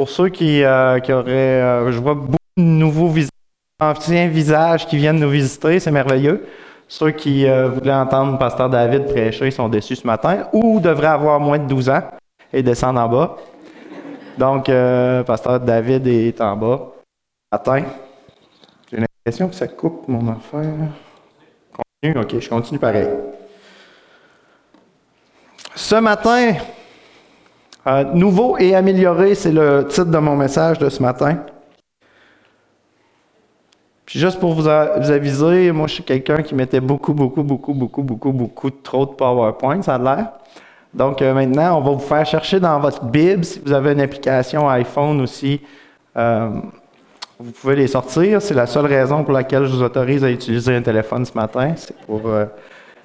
Pour 0.00 0.08
ceux 0.08 0.30
qui, 0.30 0.64
euh, 0.64 0.98
qui 0.98 1.12
auraient, 1.12 1.60
euh, 1.60 1.92
je 1.92 1.98
vois 1.98 2.14
beaucoup 2.14 2.38
de 2.56 2.62
nouveaux 2.62 3.08
visiteurs, 3.08 3.36
anciens 3.78 4.28
visages 4.28 4.86
qui 4.86 4.96
viennent 4.96 5.20
nous 5.20 5.28
visiter, 5.28 5.78
c'est 5.78 5.90
merveilleux. 5.90 6.46
Ceux 6.88 7.10
qui 7.10 7.46
euh, 7.46 7.68
voulaient 7.68 7.92
entendre 7.92 8.38
Pasteur 8.38 8.70
David 8.70 9.04
prêcher 9.04 9.50
sont 9.50 9.68
déçus 9.68 9.96
ce 9.96 10.06
matin 10.06 10.48
ou 10.54 10.80
devraient 10.80 11.08
avoir 11.08 11.38
moins 11.38 11.58
de 11.58 11.66
12 11.66 11.90
ans 11.90 12.00
et 12.50 12.62
descendre 12.62 12.98
en 12.98 13.10
bas. 13.10 13.36
Donc, 14.38 14.70
Pasteur 15.26 15.60
David 15.60 16.06
est 16.06 16.40
en 16.40 16.56
bas. 16.56 16.92
Matin. 17.52 17.82
J'ai 18.90 19.00
l'impression 19.00 19.50
que 19.50 19.54
ça 19.54 19.68
coupe 19.68 20.08
mon 20.08 20.32
affaire. 20.32 20.64
Continue, 21.74 22.22
ok, 22.22 22.40
je 22.40 22.48
continue 22.48 22.78
pareil. 22.78 23.08
Ce 25.74 25.96
matin, 25.96 26.54
euh, 27.86 28.04
nouveau 28.12 28.58
et 28.58 28.74
amélioré, 28.74 29.34
c'est 29.34 29.52
le 29.52 29.86
titre 29.88 30.10
de 30.10 30.18
mon 30.18 30.36
message 30.36 30.78
de 30.78 30.88
ce 30.90 31.02
matin. 31.02 31.38
Puis 34.04 34.18
juste 34.18 34.38
pour 34.38 34.52
vous, 34.52 34.68
aviser, 34.68 35.72
moi 35.72 35.86
je 35.86 35.94
suis 35.94 36.02
quelqu'un 36.02 36.42
qui 36.42 36.54
mettait 36.54 36.80
beaucoup, 36.80 37.14
beaucoup, 37.14 37.42
beaucoup, 37.42 37.72
beaucoup, 37.72 38.02
beaucoup, 38.02 38.32
beaucoup 38.32 38.70
trop 38.70 39.06
de 39.06 39.12
PowerPoint, 39.12 39.80
ça 39.80 39.96
l'air. 39.96 40.32
Donc 40.92 41.22
euh, 41.22 41.32
maintenant, 41.32 41.78
on 41.78 41.80
va 41.80 41.92
vous 41.92 42.00
faire 42.00 42.26
chercher 42.26 42.60
dans 42.60 42.78
votre 42.80 43.04
Bible, 43.04 43.44
si 43.44 43.60
vous 43.64 43.72
avez 43.72 43.92
une 43.92 44.00
application 44.00 44.68
iPhone 44.68 45.20
aussi, 45.22 45.60
euh, 46.16 46.50
vous 47.38 47.52
pouvez 47.52 47.76
les 47.76 47.86
sortir. 47.86 48.42
C'est 48.42 48.54
la 48.54 48.66
seule 48.66 48.86
raison 48.86 49.24
pour 49.24 49.32
laquelle 49.32 49.64
je 49.64 49.72
vous 49.72 49.82
autorise 49.82 50.22
à 50.22 50.30
utiliser 50.30 50.74
un 50.74 50.82
téléphone 50.82 51.24
ce 51.24 51.32
matin, 51.32 51.72
c'est 51.76 51.96
pour 52.00 52.22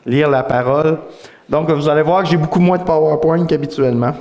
lire 0.05 0.29
la 0.29 0.43
parole. 0.43 0.97
Donc 1.47 1.69
vous 1.69 1.87
allez 1.87 2.01
voir 2.01 2.23
que 2.23 2.29
j'ai 2.29 2.37
beaucoup 2.37 2.59
moins 2.59 2.77
de 2.77 2.83
PowerPoint 2.83 3.45
qu'habituellement. 3.45 4.13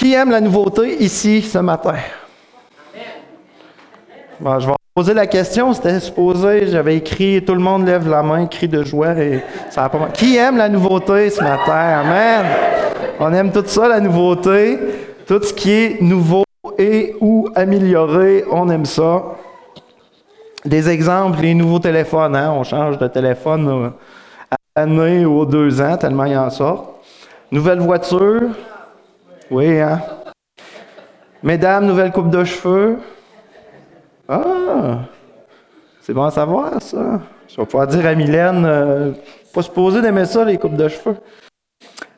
Qui 0.00 0.14
aime 0.14 0.30
la 0.30 0.40
nouveauté 0.40 0.96
ici 1.04 1.42
ce 1.42 1.58
matin? 1.58 1.96
Bon, 4.40 4.58
je 4.58 4.66
vais 4.68 4.72
poser 4.94 5.12
la 5.12 5.26
question. 5.26 5.74
C'était 5.74 6.00
supposé, 6.00 6.68
j'avais 6.68 6.96
écrit 6.96 7.44
Tout 7.44 7.52
le 7.52 7.60
monde 7.60 7.84
lève 7.86 8.08
la 8.08 8.22
main, 8.22 8.46
cri 8.46 8.66
de 8.66 8.82
joie. 8.82 9.12
Et 9.18 9.42
ça 9.68 9.90
pas 9.90 9.98
mal- 9.98 10.12
Qui 10.12 10.38
aime 10.38 10.56
la 10.56 10.70
nouveauté 10.70 11.28
ce 11.28 11.42
matin? 11.42 12.00
Amen. 12.00 12.46
On 13.18 13.30
aime 13.34 13.52
tout 13.52 13.62
ça, 13.66 13.88
la 13.88 14.00
nouveauté. 14.00 14.78
Tout 15.26 15.42
ce 15.42 15.52
qui 15.52 15.70
est 15.70 16.00
nouveau 16.00 16.44
et 16.78 17.14
ou 17.20 17.50
amélioré, 17.54 18.46
on 18.50 18.70
aime 18.70 18.86
ça. 18.86 19.22
Des 20.64 20.88
exemples, 20.88 21.40
les 21.42 21.52
nouveaux 21.52 21.78
téléphones. 21.78 22.34
hein, 22.36 22.54
On 22.56 22.64
change 22.64 22.96
de 22.96 23.06
téléphone 23.06 23.68
euh, 23.68 23.90
à 24.50 24.56
l'année 24.80 25.26
ou 25.26 25.40
aux 25.40 25.44
deux 25.46 25.78
ans, 25.82 25.98
tellement 25.98 26.24
il 26.24 26.32
y 26.32 26.36
en 26.38 26.48
sort. 26.48 26.94
Nouvelle 27.52 27.80
voiture. 27.80 28.48
Oui, 29.50 29.80
hein? 29.80 30.00
Mesdames, 31.42 31.84
nouvelle 31.84 32.12
coupe 32.12 32.30
de 32.30 32.44
cheveux. 32.44 32.98
Ah! 34.28 35.00
C'est 36.00 36.14
bon 36.14 36.22
à 36.22 36.30
savoir, 36.30 36.80
ça. 36.80 37.20
Je 37.48 37.56
vais 37.56 37.66
pouvoir 37.66 37.88
dire 37.88 38.06
à 38.06 38.14
Mylène, 38.14 38.64
euh, 38.64 39.12
pas 39.52 39.62
supposé 39.62 40.02
d'aimer 40.02 40.24
ça, 40.24 40.44
les 40.44 40.56
coupes 40.56 40.76
de 40.76 40.86
cheveux. 40.86 41.16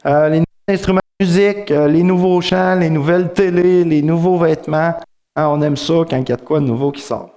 Euh, 0.05 0.29
les 0.29 0.39
nouveaux 0.41 0.69
instruments 0.69 1.01
de 1.21 1.25
musique, 1.25 1.71
euh, 1.71 1.89
les 1.89 2.03
nouveaux 2.03 2.41
chants, 2.43 2.75
les 2.75 2.91
nouvelles 2.91 3.33
télés, 3.33 3.85
les 3.85 4.03
nouveaux 4.03 4.37
vêtements. 4.37 4.95
Hein, 5.35 5.49
on 5.49 5.63
aime 5.63 5.79
ça 5.79 5.95
quand 6.09 6.19
il 6.19 6.29
y 6.29 6.33
a 6.33 6.37
de 6.37 6.43
quoi 6.43 6.61
de 6.61 6.67
nouveau 6.67 6.93
qui 6.93 7.01
sort. 7.01 7.31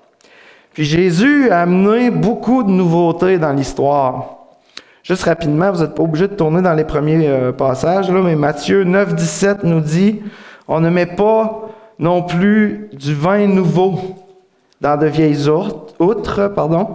Puis 0.74 0.84
Jésus 0.84 1.50
a 1.50 1.62
amené 1.62 2.10
beaucoup 2.10 2.64
de 2.64 2.70
nouveautés 2.70 3.38
dans 3.38 3.54
l'histoire. 3.54 4.45
Juste 5.06 5.26
rapidement, 5.26 5.72
vous 5.72 5.82
n'êtes 5.84 5.94
pas 5.94 6.02
obligé 6.02 6.28
de 6.28 6.34
tourner 6.34 6.64
dans 6.64 6.74
les 6.74 6.84
premiers 6.84 7.28
euh, 7.28 7.52
passages, 7.52 8.10
là, 8.10 8.22
mais 8.24 8.36
Matthieu 8.36 8.84
9, 8.84 9.14
17 9.14 9.64
nous 9.64 9.80
dit 9.80 10.24
On 10.68 10.80
ne 10.80 10.90
met 10.90 11.06
pas 11.06 11.70
non 12.00 12.24
plus 12.24 12.90
du 12.92 13.14
vin 13.14 13.46
nouveau 13.46 14.00
dans 14.82 14.98
de 14.98 15.06
vieilles 15.06 15.48
outres, 16.00 16.48
pardon. 16.56 16.88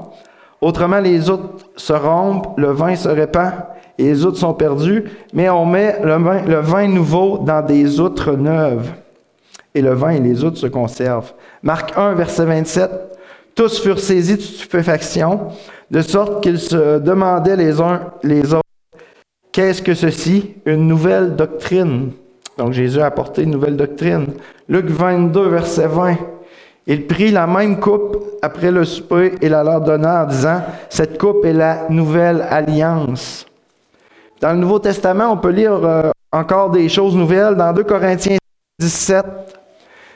Autrement, 0.60 0.98
les 0.98 1.30
outres 1.30 1.68
se 1.76 1.92
rompent, 1.92 2.58
le 2.58 2.72
vin 2.72 2.96
se 2.96 3.08
répand 3.08 3.52
et 3.96 4.02
les 4.02 4.24
outres 4.24 4.38
sont 4.38 4.54
perdues, 4.54 5.04
mais 5.32 5.48
on 5.48 5.64
met 5.64 6.00
le 6.02 6.16
vin, 6.16 6.42
le 6.42 6.58
vin 6.58 6.88
nouveau 6.88 7.38
dans 7.38 7.64
des 7.64 8.00
outres 8.00 8.32
neuves. 8.32 8.90
Et 9.72 9.82
le 9.82 9.94
vin 9.94 10.10
et 10.10 10.20
les 10.20 10.42
outres 10.42 10.58
se 10.58 10.66
conservent. 10.66 11.32
Marc 11.62 11.96
1, 11.96 12.14
verset 12.14 12.44
27. 12.44 12.90
Tous 13.54 13.80
furent 13.80 14.00
saisis 14.00 14.36
de 14.36 14.42
stupéfaction, 14.42 15.48
de 15.90 16.02
sorte 16.02 16.42
qu'ils 16.42 16.60
se 16.60 16.98
demandaient 16.98 17.56
les 17.56 17.80
uns 17.80 18.00
les 18.22 18.54
autres 18.54 18.60
Qu'est-ce 19.52 19.82
que 19.82 19.94
ceci? 19.94 20.54
Une 20.64 20.86
nouvelle 20.86 21.34
doctrine. 21.34 22.12
Donc 22.56 22.72
Jésus 22.72 23.00
a 23.00 23.06
apporté 23.06 23.42
une 23.42 23.50
nouvelle 23.50 23.76
doctrine. 23.76 24.28
Luc 24.68 24.86
22, 24.86 25.48
verset 25.48 25.88
20. 25.88 26.16
Il 26.86 27.06
prit 27.06 27.30
la 27.32 27.46
même 27.46 27.80
coupe 27.80 28.24
après 28.42 28.70
le 28.70 28.84
souper 28.84 29.34
et 29.40 29.48
la 29.48 29.64
leur 29.64 29.80
donna 29.80 30.22
en 30.22 30.26
disant 30.26 30.62
Cette 30.88 31.18
coupe 31.18 31.44
est 31.44 31.52
la 31.52 31.86
nouvelle 31.88 32.46
alliance. 32.48 33.44
Dans 34.40 34.52
le 34.52 34.58
Nouveau 34.58 34.78
Testament, 34.78 35.32
on 35.32 35.36
peut 35.36 35.50
lire 35.50 35.84
euh, 35.84 36.10
encore 36.32 36.70
des 36.70 36.88
choses 36.88 37.16
nouvelles. 37.16 37.56
Dans 37.56 37.72
2 37.72 37.82
Corinthiens 37.82 38.38
17, 38.78 39.24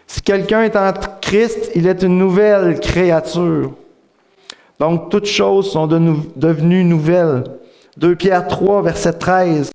si 0.06 0.22
quelqu'un 0.22 0.62
est 0.62 0.76
en 0.76 0.92
Christ, 1.20 1.72
il 1.74 1.86
est 1.86 2.02
une 2.02 2.18
nouvelle 2.18 2.78
créature. 2.78 3.72
Donc, 4.78 5.10
toutes 5.10 5.26
choses 5.26 5.70
sont 5.70 5.86
devenues 5.86 6.84
nouvelles. 6.84 7.44
2 7.96 8.16
Pierre 8.16 8.48
3, 8.48 8.82
verset 8.82 9.12
13. 9.12 9.70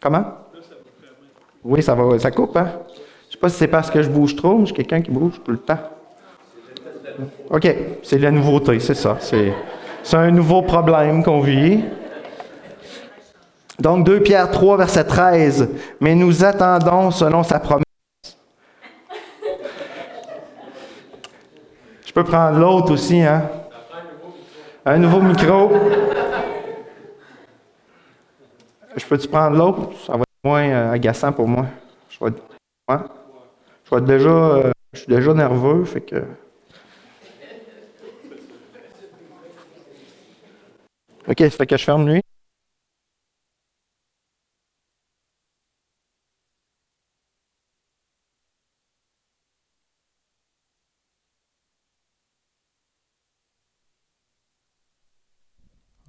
Comment? 0.00 0.24
Oui, 1.64 1.82
ça 1.82 1.94
va, 1.94 2.18
ça 2.18 2.30
coupe, 2.30 2.56
hein? 2.56 2.72
Je 3.26 3.32
sais 3.32 3.40
pas 3.40 3.48
si 3.48 3.56
c'est 3.56 3.68
parce 3.68 3.90
que 3.90 4.02
je 4.02 4.08
bouge 4.08 4.36
trop, 4.36 4.54
mais 4.54 4.60
je 4.60 4.66
suis 4.66 4.74
quelqu'un 4.74 5.00
qui 5.00 5.10
bouge 5.10 5.40
tout 5.44 5.50
le 5.50 5.58
temps. 5.58 5.78
OK, 7.50 7.66
c'est 8.02 8.18
la 8.18 8.30
nouveauté, 8.30 8.78
c'est 8.78 8.94
ça. 8.94 9.18
C'est 9.20 10.16
un 10.16 10.30
nouveau 10.30 10.62
problème 10.62 11.24
qu'on 11.24 11.40
vit. 11.40 11.82
Donc 13.80 14.04
2 14.06 14.20
Pierre 14.20 14.50
3, 14.50 14.76
verset 14.76 15.04
13. 15.04 15.70
Mais 16.00 16.14
nous 16.14 16.44
attendons 16.44 17.10
selon 17.10 17.42
sa 17.42 17.58
promesse. 17.58 17.82
Je 22.04 22.05
peux 22.16 22.24
prendre 22.24 22.58
l'autre 22.58 22.92
aussi, 22.92 23.20
hein? 23.20 23.42
Un 24.86 24.96
nouveau 24.96 25.20
micro. 25.20 25.70
Je 28.96 29.04
peux-tu 29.04 29.28
prendre 29.28 29.54
l'autre? 29.54 29.92
Ça 30.06 30.14
va 30.14 30.20
être 30.20 30.42
moins 30.42 30.66
euh, 30.66 30.92
agaçant 30.92 31.30
pour 31.30 31.46
moi. 31.46 31.66
Je 32.08 32.24
vais, 32.24 32.32
je 32.88 33.98
déjà, 33.98 34.30
euh, 34.30 34.70
je 34.94 35.00
suis 35.00 35.08
déjà 35.08 35.34
nerveux, 35.34 35.84
fait 35.84 36.00
que. 36.00 36.24
OK, 41.28 41.38
ça 41.38 41.50
fait 41.50 41.66
que 41.66 41.76
je 41.76 41.84
ferme 41.84 42.08
lui. 42.08 42.22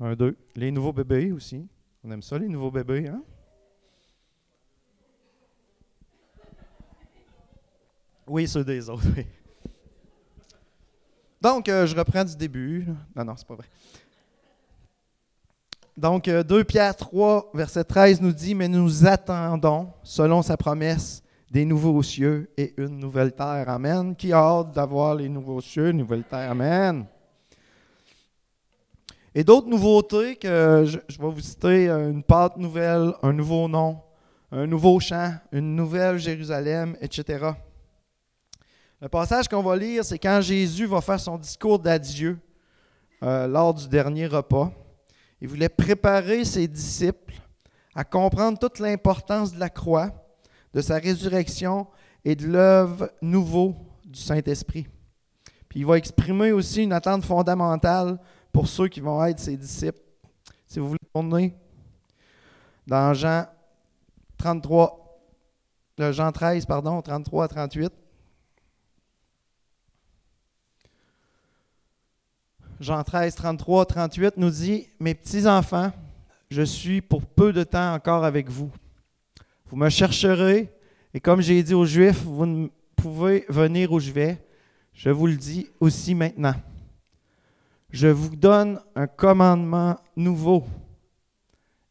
Un, 0.07 0.16
deux. 0.16 0.38
Les 0.56 0.72
nouveaux 0.72 0.94
bébés 0.94 1.34
aussi. 1.34 1.68
On 2.01 2.12
aime 2.12 2.22
ça, 2.22 2.38
les 2.38 2.47
nouveaux 2.47 2.72
bébés, 2.72 3.09
hein? 3.09 3.22
Oui, 8.25 8.47
ceux 8.47 8.63
des 8.63 8.90
autres, 8.90 9.03
oui. 9.18 9.25
Donc, 11.41 11.68
euh, 11.68 11.85
je 11.85 11.94
reprends 11.94 12.23
du 12.23 12.38
début. 12.38 12.85
Non, 13.13 13.25
non, 13.25 13.34
c'est 13.35 13.47
pas 13.47 13.56
vrai. 13.56 13.66
Donc, 15.98 16.30
euh, 16.30 16.42
2 16.42 16.63
Pierre 16.63 16.95
3, 16.95 17.51
verset 17.54 17.83
13 17.83 18.21
nous 18.21 18.31
dit, 18.31 18.56
Mais 18.56 18.69
nous 18.69 19.06
attendons, 19.06 19.92
selon 20.04 20.42
sa 20.42 20.56
promesse, 20.56 21.21
des 21.51 21.65
nouveaux 21.65 22.01
cieux 22.01 22.50
et 22.56 22.74
une 22.77 22.98
nouvelle 22.98 23.33
terre. 23.33 23.68
Amen. 23.68 24.15
Qui 24.15 24.31
a 24.31 24.38
hâte 24.38 24.71
d'avoir 24.71 25.15
les 25.15 25.27
nouveaux 25.27 25.59
cieux, 25.59 25.89
une 25.89 25.98
nouvelle 25.98 26.24
terre? 26.24 26.51
Amen. 26.51 27.06
Et 29.38 29.44
d'autres 29.44 29.68
nouveautés 29.68 30.36
que 30.36 30.84
je, 30.88 30.98
vais 30.98 31.30
vous 31.30 31.39
citer, 31.42 31.88
euh, 31.88 32.10
une 32.10 32.24
pâte 32.24 32.57
nouvelle, 32.57 33.13
un 33.22 33.31
nouveau 33.31 33.68
nom, 33.68 34.00
un 34.51 34.66
nouveau 34.66 35.00
chant, 35.00 35.31
une 35.51 35.75
nouvelle 35.75 36.18
Jérusalem, 36.18 36.98
etc. 37.01 37.51
Le 39.00 39.07
passage 39.07 39.48
qu'on 39.48 39.62
va 39.62 39.78
lire, 39.78 40.04
c'est 40.04 40.18
quand 40.18 40.42
Jésus 40.42 40.88
va 40.88 41.01
faire 41.01 41.19
son 41.19 41.38
discours 41.38 41.78
d'adieu 41.78 42.39
euh, 43.22 43.45
lors 43.45 43.75
du 43.75 43.88
dernier 43.88 44.25
repas. 44.25 44.72
Il 45.40 45.50
voulait 45.50 45.69
préparer 45.69 46.44
ses 46.44 46.68
disciples 46.68 47.36
à 47.94 48.04
comprendre 48.04 48.57
toute 48.57 48.80
l'importance 48.80 49.54
de 49.54 49.60
la 49.60 49.69
croix, 49.69 50.10
de 50.74 50.81
sa 50.81 50.95
résurrection 50.95 51.86
et 52.25 52.36
de 52.36 52.48
l'œuvre 52.48 53.12
nouveau 53.22 53.75
du 54.04 54.19
Saint-Esprit. 54.19 54.88
Puis 55.69 55.81
il 55.81 55.86
va 55.86 56.00
exprimer 56.00 56.51
aussi 56.54 56.81
une 56.81 56.94
attente 56.94 57.24
fondamentale 57.24 58.18
pour 58.57 58.68
ceux 58.68 58.88
qui 58.88 59.01
vont 59.01 59.24
être 59.24 59.39
ses 59.39 59.56
disciples. 59.56 60.00
Si 60.65 60.80
vous 60.80 60.88
voulez 60.88 61.00
tourner. 61.13 61.56
dans 62.88 63.13
Jean 63.13 63.45
33, 64.39 65.21
euh, 66.00 66.12
Jean 66.12 66.31
13, 66.31 66.65
pardon, 66.65 67.00
33 67.04 67.44
à 67.44 67.48
38. 67.50 67.94
Jean 72.80 73.04
13, 73.04 73.36
33, 73.36 73.86
38 73.86 74.38
nous 74.38 74.50
dit, 74.50 74.88
Mes 75.00 75.13
petits-enfants, 75.13 75.92
je 76.50 76.63
suis 76.63 77.01
pour 77.01 77.27
peu 77.27 77.54
de 77.54 77.63
temps 77.63 77.94
encore 77.94 78.25
avec 78.25 78.50
vous. 78.50 78.71
Vous 79.68 79.77
me 79.77 79.89
chercherez, 79.89 80.74
et 81.13 81.19
comme 81.19 81.42
j'ai 81.42 81.62
dit 81.62 81.75
aux 81.75 81.86
Juifs, 81.86 82.24
vous 82.24 82.48
ne 82.48 82.69
pouvez 82.95 83.45
venir 83.50 83.92
où 83.92 84.00
je 84.00 84.09
vais. 84.09 84.44
Je 84.95 85.12
vous 85.12 85.27
le 85.27 85.36
dis 85.36 85.69
aussi 85.80 86.15
maintenant. 86.15 86.56
Je 87.89 88.07
vous 88.07 88.36
donne 88.36 88.80
un 88.95 89.07
commandement 89.07 89.95
nouveau. 90.16 90.63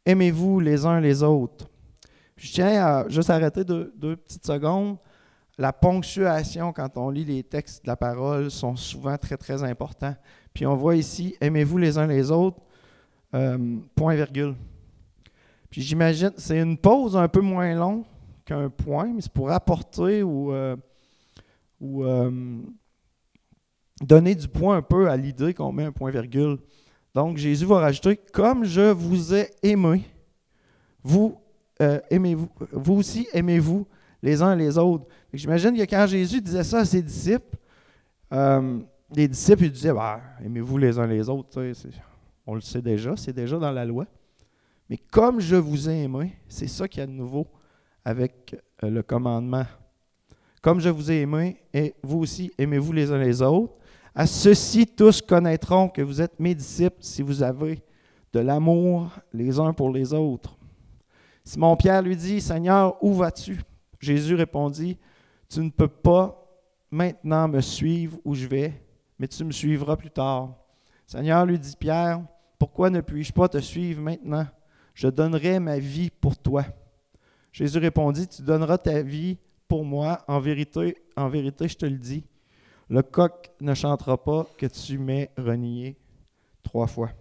Aimez-vous 0.05 0.59
les 0.59 0.85
uns 0.85 0.99
les 0.99 1.23
autres. 1.23 1.67
Je 2.35 2.51
tiens 2.51 2.85
à 2.85 3.09
juste 3.09 3.31
arrêter 3.31 3.63
deux, 3.63 4.15
petites 4.15 4.45
secondes. 4.45 4.97
La 5.57 5.73
ponctuation, 5.73 6.71
quand 6.71 6.97
on 6.97 7.09
lit 7.09 7.25
les 7.25 7.43
textes 7.43 7.83
de 7.83 7.89
la 7.89 7.95
parole, 7.95 8.51
sont 8.51 8.75
souvent 8.75 9.17
très, 9.17 9.37
très 9.37 9.63
importants. 9.63 10.15
Puis 10.53 10.67
on 10.67 10.75
voit 10.75 10.95
ici, 10.95 11.35
aimez-vous 11.41 11.79
les 11.79 11.97
uns 11.97 12.05
les 12.05 12.29
autres, 12.29 12.61
euh, 13.33 13.77
point 13.95 14.13
virgule. 14.13 14.55
Puis 15.71 15.81
j'imagine, 15.81 16.31
c'est 16.37 16.59
une 16.59 16.77
pause 16.77 17.17
un 17.17 17.27
peu 17.27 17.41
moins 17.41 17.73
longue 17.73 18.03
qu'un 18.45 18.69
point, 18.69 19.11
mais 19.13 19.21
c'est 19.21 19.33
pour 19.33 19.49
apporter 19.49 20.21
ou, 20.21 20.53
euh, 20.53 20.75
euh, 21.81 22.61
donner 24.01 24.35
du 24.35 24.47
point 24.47 24.77
un 24.77 24.81
peu 24.81 25.09
à 25.09 25.17
l'idée 25.17 25.53
qu'on 25.53 25.71
met 25.71 25.85
un 25.85 25.91
point 25.91 26.11
virgule. 26.11 26.57
Donc 27.15 27.37
Jésus 27.37 27.65
va 27.65 27.79
rajouter, 27.79 28.17
comme 28.31 28.63
je 28.63 28.91
vous 28.91 29.33
ai 29.33 29.49
aimé, 29.63 30.03
vous 31.03 31.37
aimez-vous, 31.79 32.49
vous 32.71 32.93
aussi 32.95 33.27
aimez-vous 33.33 33.87
les 34.21 34.41
uns 34.41 34.55
les 34.55 34.77
autres. 34.77 35.05
J'imagine 35.33 35.75
que 35.75 35.83
quand 35.83 36.05
Jésus 36.07 36.41
disait 36.41 36.63
ça 36.63 36.79
à 36.79 36.85
ses 36.85 37.01
disciples, 37.01 37.57
les 38.31 39.27
disciples 39.27 39.69
disaient 39.69 39.93
bah, 39.93 40.21
Aimez-vous 40.43 40.77
les 40.77 40.99
uns 40.99 41.07
les 41.07 41.29
autres. 41.29 41.61
On 42.45 42.55
le 42.55 42.61
sait 42.61 42.81
déjà, 42.81 43.15
c'est 43.15 43.33
déjà 43.33 43.57
dans 43.57 43.71
la 43.71 43.85
loi. 43.85 44.05
Mais 44.89 44.97
comme 44.97 45.39
je 45.39 45.55
vous 45.55 45.89
ai 45.89 46.03
aimé, 46.03 46.33
c'est 46.47 46.67
ça 46.67 46.87
qu'il 46.87 47.01
y 47.01 47.03
a 47.03 47.07
de 47.07 47.11
nouveau 47.11 47.47
avec 48.05 48.55
euh, 48.83 48.89
le 48.89 49.03
commandement. 49.03 49.65
Comme 50.61 50.79
je 50.79 50.89
vous 50.89 51.11
ai 51.11 51.21
aimé, 51.21 51.57
et 51.73 51.93
vous 52.01 52.19
aussi 52.19 52.51
aimez-vous 52.57 52.93
les 52.93 53.11
uns 53.11 53.17
les 53.17 53.41
autres. 53.41 53.73
À 54.19 54.25
ceux-ci, 54.25 54.87
tous 54.87 55.21
connaîtront 55.21 55.89
que 55.89 56.01
vous 56.01 56.19
êtes 56.19 56.39
mes 56.39 56.55
disciples 56.55 56.97
si 57.01 57.21
vous 57.21 57.43
avez 57.43 57.83
de 58.33 58.39
l'amour 58.39 59.11
les 59.31 59.59
uns 59.59 59.73
pour 59.73 59.91
les 59.91 60.11
autres. 60.11 60.57
Simon 61.43 61.75
Pierre 61.75 62.01
lui 62.01 62.15
dit 62.15 62.41
Seigneur, 62.41 62.97
où 63.03 63.13
vas-tu 63.13 63.61
Jésus 63.99 64.33
répondit 64.33 64.97
Tu 65.47 65.59
ne 65.59 65.69
peux 65.69 65.87
pas 65.87 66.43
maintenant 66.89 67.47
me 67.47 67.61
suivre 67.61 68.17
où 68.25 68.33
je 68.33 68.47
vais 68.47 68.73
mais 69.19 69.27
tu 69.27 69.43
me 69.43 69.51
suivras 69.51 69.95
plus 69.95 70.09
tard. 70.09 70.55
Seigneur, 71.05 71.45
lui 71.45 71.59
dit 71.59 71.75
Pierre, 71.79 72.21
pourquoi 72.57 72.89
ne 72.89 73.01
puis-je 73.01 73.31
pas 73.31 73.47
te 73.47 73.59
suivre 73.59 74.01
maintenant? 74.01 74.47
Je 74.95 75.09
donnerai 75.09 75.59
ma 75.59 75.77
vie 75.77 76.09
pour 76.09 76.35
toi. 76.35 76.65
Jésus 77.51 77.77
répondit, 77.77 78.27
tu 78.27 78.41
donneras 78.41 78.79
ta 78.79 79.03
vie 79.03 79.37
pour 79.67 79.85
moi. 79.85 80.23
En 80.27 80.39
vérité, 80.39 80.97
en 81.15 81.29
vérité, 81.29 81.67
je 81.67 81.77
te 81.77 81.85
le 81.85 81.97
dis, 81.97 82.23
le 82.89 83.01
coq 83.01 83.51
ne 83.61 83.73
chantera 83.73 84.23
pas 84.23 84.47
que 84.57 84.65
tu 84.65 84.97
m'aies 84.97 85.31
renié 85.37 85.97
trois 86.63 86.87
fois. 86.87 87.11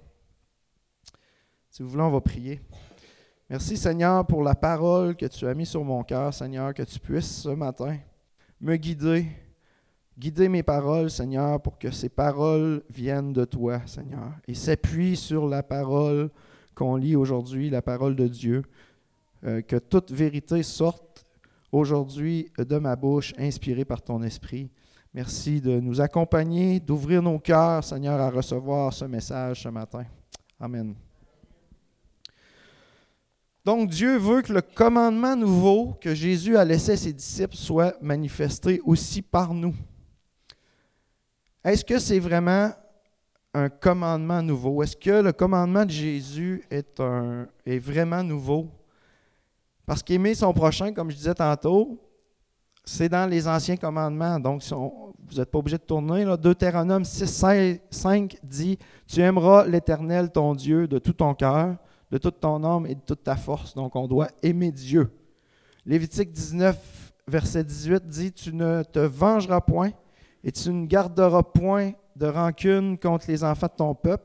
Si 1.70 1.82
vous 1.82 1.88
voulez, 1.88 2.02
on 2.02 2.10
va 2.10 2.20
prier. 2.20 2.60
Merci 3.50 3.76
Seigneur 3.76 4.26
pour 4.26 4.42
la 4.42 4.54
parole 4.54 5.16
que 5.16 5.26
tu 5.26 5.46
as 5.46 5.54
mise 5.54 5.68
sur 5.68 5.84
mon 5.84 6.02
cœur, 6.02 6.32
Seigneur, 6.34 6.74
que 6.74 6.82
tu 6.82 6.98
puisses 6.98 7.42
ce 7.42 7.50
matin 7.50 7.98
me 8.60 8.76
guider 8.76 9.26
Guidez 10.18 10.48
mes 10.48 10.62
paroles, 10.62 11.10
Seigneur, 11.10 11.60
pour 11.60 11.78
que 11.78 11.90
ces 11.90 12.08
paroles 12.08 12.82
viennent 12.88 13.34
de 13.34 13.44
toi, 13.44 13.82
Seigneur, 13.84 14.32
et 14.48 14.54
s'appuient 14.54 15.14
sur 15.14 15.46
la 15.46 15.62
parole 15.62 16.30
qu'on 16.74 16.96
lit 16.96 17.16
aujourd'hui, 17.16 17.68
la 17.68 17.82
parole 17.82 18.16
de 18.16 18.26
Dieu. 18.26 18.62
Euh, 19.44 19.60
que 19.60 19.76
toute 19.76 20.10
vérité 20.10 20.62
sorte 20.62 21.26
aujourd'hui 21.70 22.50
de 22.56 22.78
ma 22.78 22.96
bouche, 22.96 23.34
inspirée 23.36 23.84
par 23.84 24.00
ton 24.00 24.22
esprit. 24.22 24.70
Merci 25.16 25.62
de 25.62 25.80
nous 25.80 25.98
accompagner, 25.98 26.78
d'ouvrir 26.78 27.22
nos 27.22 27.38
cœurs, 27.38 27.82
Seigneur, 27.82 28.20
à 28.20 28.28
recevoir 28.28 28.92
ce 28.92 29.06
message 29.06 29.62
ce 29.62 29.68
matin. 29.70 30.04
Amen. 30.60 30.94
Donc 33.64 33.88
Dieu 33.88 34.18
veut 34.18 34.42
que 34.42 34.52
le 34.52 34.60
commandement 34.60 35.34
nouveau 35.34 35.96
que 36.02 36.14
Jésus 36.14 36.58
a 36.58 36.66
laissé 36.66 36.92
à 36.92 36.96
ses 36.98 37.14
disciples 37.14 37.56
soit 37.56 37.96
manifesté 38.02 38.78
aussi 38.84 39.22
par 39.22 39.54
nous. 39.54 39.74
Est-ce 41.64 41.82
que 41.82 41.98
c'est 41.98 42.18
vraiment 42.18 42.72
un 43.54 43.70
commandement 43.70 44.42
nouveau? 44.42 44.82
Est-ce 44.82 44.98
que 44.98 45.22
le 45.22 45.32
commandement 45.32 45.86
de 45.86 45.92
Jésus 45.92 46.62
est, 46.70 47.00
vraiment 47.78 48.22
nouveau? 48.22 48.68
Parce 49.86 50.02
qu'aimer 50.02 50.34
son 50.34 50.52
prochain, 50.52 50.92
comme 50.92 51.10
je 51.10 51.16
disais 51.16 51.34
tantôt, 51.34 52.05
c'est 52.86 53.08
dans 53.08 53.26
les 53.28 53.48
anciens 53.48 53.76
commandements. 53.76 54.38
Donc, 54.38 54.62
vous 54.70 55.36
n'êtes 55.36 55.50
pas 55.50 55.58
obligé 55.58 55.76
de 55.76 55.82
tourner. 55.82 56.24
Là. 56.24 56.36
Deutéronome 56.36 57.04
6, 57.04 57.44
5 57.90 58.36
dit 58.42 58.78
Tu 59.06 59.20
aimeras 59.20 59.66
l'Éternel, 59.66 60.30
ton 60.30 60.54
Dieu, 60.54 60.86
de 60.86 60.98
tout 60.98 61.12
ton 61.12 61.34
cœur, 61.34 61.76
de 62.10 62.18
toute 62.18 62.38
ton 62.38 62.62
âme 62.62 62.86
et 62.86 62.94
de 62.94 63.00
toute 63.00 63.24
ta 63.24 63.36
force. 63.36 63.74
Donc, 63.74 63.96
on 63.96 64.06
doit 64.06 64.28
aimer 64.42 64.70
Dieu. 64.70 65.10
Lévitique 65.84 66.30
19, 66.30 67.12
verset 67.26 67.64
18 67.64 68.06
dit 68.06 68.32
Tu 68.32 68.54
ne 68.54 68.84
te 68.84 69.00
vengeras 69.00 69.60
point 69.60 69.90
et 70.44 70.52
tu 70.52 70.70
ne 70.70 70.86
garderas 70.86 71.42
point 71.42 71.92
de 72.14 72.26
rancune 72.26 72.96
contre 72.98 73.26
les 73.28 73.42
enfants 73.42 73.66
de 73.66 73.76
ton 73.76 73.94
peuple. 73.96 74.24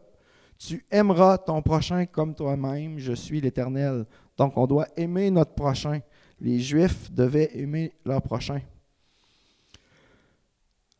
Tu 0.59 0.85
aimeras 0.91 1.39
ton 1.39 1.63
prochain 1.63 2.05
comme 2.05 2.35
toi-même. 2.35 2.99
Je 2.99 3.13
suis 3.13 3.41
l'Éternel. 3.41 4.05
Donc, 4.37 4.55
on 4.55 4.67
doit 4.67 4.85
aimer 4.95 5.31
notre 5.31 5.55
prochain. 5.55 6.01
Les 6.41 6.59
Juifs 6.59 7.11
devaient 7.11 7.51
aimer 7.53 7.93
leur 8.03 8.21
prochain. 8.23 8.61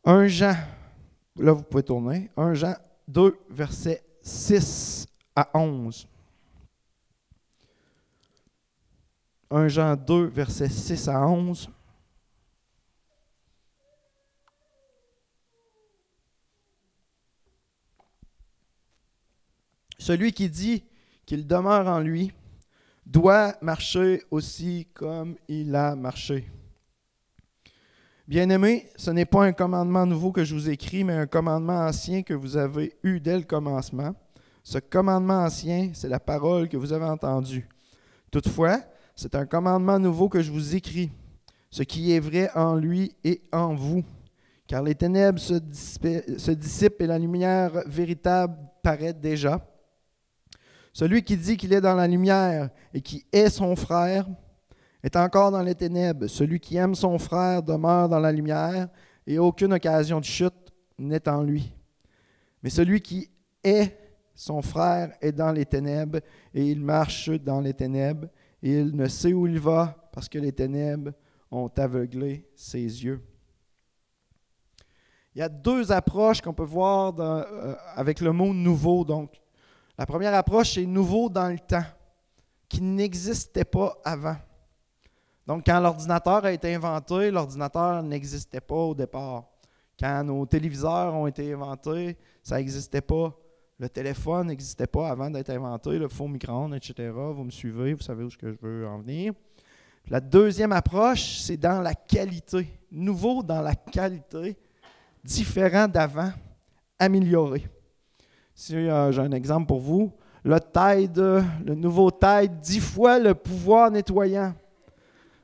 Un 0.04 0.28
Jean, 0.28 0.56
là 1.36 1.52
vous 1.54 1.64
pouvez 1.64 1.84
tourner, 1.84 2.30
Un 2.38 2.54
Jean 2.54 2.76
2, 3.08 3.40
versets 3.50 4.04
6 4.22 5.08
à 5.36 5.50
11. 5.58 6.08
1 9.50 9.68
Jean 9.68 9.96
2, 9.96 10.26
versets 10.28 10.70
6 10.70 11.08
à 11.08 11.28
11. 11.28 11.70
Celui 19.98 20.34
qui 20.34 20.50
dit 20.50 20.84
qu'il 21.26 21.48
demeure 21.48 21.88
en 21.88 22.00
lui 22.00 22.32
doit 23.12 23.56
marcher 23.62 24.24
aussi 24.32 24.88
comme 24.94 25.36
il 25.50 25.76
a 25.76 25.96
marché. 25.96 26.50
Bien-aimés, 28.26 28.88
ce 28.96 29.12
n'est 29.12 29.26
pas 29.26 29.44
un 29.44 29.52
commandement 29.52 30.06
nouveau 30.06 30.32
que 30.32 30.46
je 30.46 30.54
vous 30.56 30.70
écris, 30.70 31.04
mais 31.04 31.14
un 31.14 31.28
commandement 31.28 31.86
ancien 31.86 32.24
que 32.24 32.34
vous 32.34 32.56
avez 32.56 32.94
eu 33.04 33.20
dès 33.20 33.38
le 33.38 33.44
commencement. 33.44 34.16
Ce 34.64 34.78
commandement 34.78 35.44
ancien, 35.44 35.92
c'est 35.94 36.08
la 36.08 36.22
parole 36.22 36.70
que 36.70 36.78
vous 36.78 36.94
avez 36.94 37.04
entendue. 37.04 37.68
Toutefois, 38.32 38.80
c'est 39.14 39.36
un 39.36 39.46
commandement 39.46 40.00
nouveau 40.00 40.30
que 40.30 40.42
je 40.42 40.52
vous 40.52 40.74
écris, 40.74 41.12
ce 41.70 41.84
qui 41.84 42.14
est 42.14 42.22
vrai 42.22 42.50
en 42.56 42.76
lui 42.76 43.14
et 43.26 43.42
en 43.52 43.76
vous. 43.76 44.06
Car 44.68 44.84
les 44.84 44.96
ténèbres 44.96 45.40
se, 45.40 45.56
se 46.38 46.52
dissipent 46.52 47.02
et 47.02 47.08
la 47.08 47.20
lumière 47.20 47.74
véritable 47.88 48.56
paraît 48.82 49.14
déjà. 49.14 49.60
Celui 50.94 51.24
qui 51.24 51.38
dit 51.38 51.58
qu'il 51.58 51.74
est 51.74 51.82
dans 51.82 51.96
la 51.96 52.08
lumière 52.08 52.70
et 52.94 53.02
qui 53.02 53.26
est 53.32 53.50
son 53.50 53.76
frère 53.76 54.28
est 55.04 55.16
encore 55.16 55.52
dans 55.52 55.62
les 55.62 55.76
ténèbres. 55.76 56.28
Celui 56.28 56.60
qui 56.60 56.78
aime 56.78 56.96
son 56.96 57.18
frère 57.18 57.64
demeure 57.64 58.10
dans 58.10 58.20
la 58.20 58.32
lumière 58.32 58.88
et 59.26 59.40
aucune 59.40 59.74
occasion 59.74 60.20
de 60.20 60.26
chute 60.26 60.74
n'est 60.98 61.28
en 61.28 61.42
lui. 61.44 61.74
Mais 62.62 62.70
celui 62.70 63.02
qui 63.02 63.30
est 63.64 63.98
son 64.36 64.62
frère 64.62 65.14
est 65.22 65.32
dans 65.32 65.52
les 65.52 65.66
ténèbres 65.66 66.20
et 66.54 66.70
il 66.70 66.82
marche 66.82 67.30
dans 67.30 67.62
les 67.62 67.74
ténèbres 67.74 68.28
et 68.62 68.80
il 68.80 68.96
ne 68.96 69.08
sait 69.08 69.34
où 69.34 69.48
il 69.48 69.60
va 69.60 70.10
parce 70.12 70.28
que 70.28 70.40
les 70.40 70.52
ténèbres 70.52 71.12
ont 71.50 71.72
aveuglé 71.78 72.50
ses 72.56 72.80
yeux. 72.80 73.22
Il 75.34 75.40
y 75.40 75.42
a 75.42 75.50
deux 75.50 75.92
approches 75.92 76.42
qu'on 76.42 76.54
peut 76.54 76.64
voir 76.64 77.14
euh, 77.20 77.76
avec 77.96 78.20
le 78.20 78.34
mot 78.34 78.54
nouveau. 78.54 79.06
Donc, 79.06 79.41
la 80.02 80.08
première 80.08 80.34
approche, 80.34 80.74
c'est 80.74 80.86
nouveau 80.88 81.30
dans 81.30 81.48
le 81.48 81.60
temps, 81.60 81.86
qui 82.68 82.82
n'existait 82.82 83.66
pas 83.66 83.96
avant. 84.04 84.36
Donc, 85.46 85.64
quand 85.64 85.80
l'ordinateur 85.80 86.44
a 86.44 86.52
été 86.52 86.74
inventé, 86.74 87.30
l'ordinateur 87.30 88.02
n'existait 88.02 88.62
pas 88.62 88.74
au 88.74 88.96
départ. 88.96 89.44
Quand 90.00 90.24
nos 90.24 90.44
téléviseurs 90.48 91.14
ont 91.14 91.28
été 91.28 91.54
inventés, 91.54 92.18
ça 92.42 92.58
n'existait 92.58 93.02
pas 93.02 93.32
Le 93.78 93.88
téléphone 93.90 94.48
n'existait 94.48 94.88
pas 94.88 95.08
avant 95.10 95.30
d'être 95.30 95.52
inventé, 95.52 96.00
le 96.00 96.08
faux 96.08 96.28
micro-ondes, 96.28 96.74
etc. 96.74 97.12
Vous 97.14 97.44
me 97.44 97.52
suivez, 97.52 97.94
vous 97.94 98.02
savez 98.02 98.24
où 98.24 98.30
je 98.32 98.38
veux 98.60 98.88
en 98.88 98.98
venir. 98.98 99.34
La 100.08 100.20
deuxième 100.20 100.72
approche, 100.72 101.38
c'est 101.42 101.58
dans 101.58 101.80
la 101.80 101.94
qualité. 101.94 102.68
Nouveau 102.92 103.44
dans 103.44 103.62
la 103.62 103.76
qualité, 103.76 104.58
différent 105.24 105.88
d'avant, 105.88 106.32
amélioré. 106.98 107.68
Euh, 108.72 109.12
j'ai 109.12 109.22
un 109.22 109.32
exemple 109.32 109.68
pour 109.68 109.80
vous, 109.80 110.12
le 110.44 110.60
Tide, 110.60 111.44
le 111.66 111.76
nouveau 111.76 112.12
Tide, 112.12 112.60
dix 112.62 112.80
fois 112.80 113.20
le 113.20 113.34
pouvoir 113.34 113.92
nettoyant. 113.92 114.54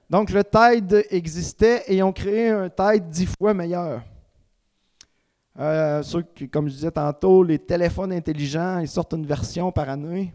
Donc 0.10 0.30
le 0.30 0.44
Tide 0.44 1.06
existait 1.10 1.84
et 1.88 1.98
ils 1.98 2.04
ont 2.04 2.14
créé 2.14 2.50
un 2.50 2.70
Tide 2.70 3.10
dix 3.10 3.28
fois 3.38 3.54
meilleur. 3.54 4.02
Euh, 5.60 6.04
comme 6.52 6.68
je 6.68 6.74
disais 6.74 6.92
tantôt, 6.92 7.44
les 7.44 7.58
téléphones 7.58 8.14
intelligents, 8.14 8.80
ils 8.80 8.88
sortent 8.88 9.14
une 9.14 9.26
version 9.26 9.72
par 9.72 9.90
année. 9.90 10.34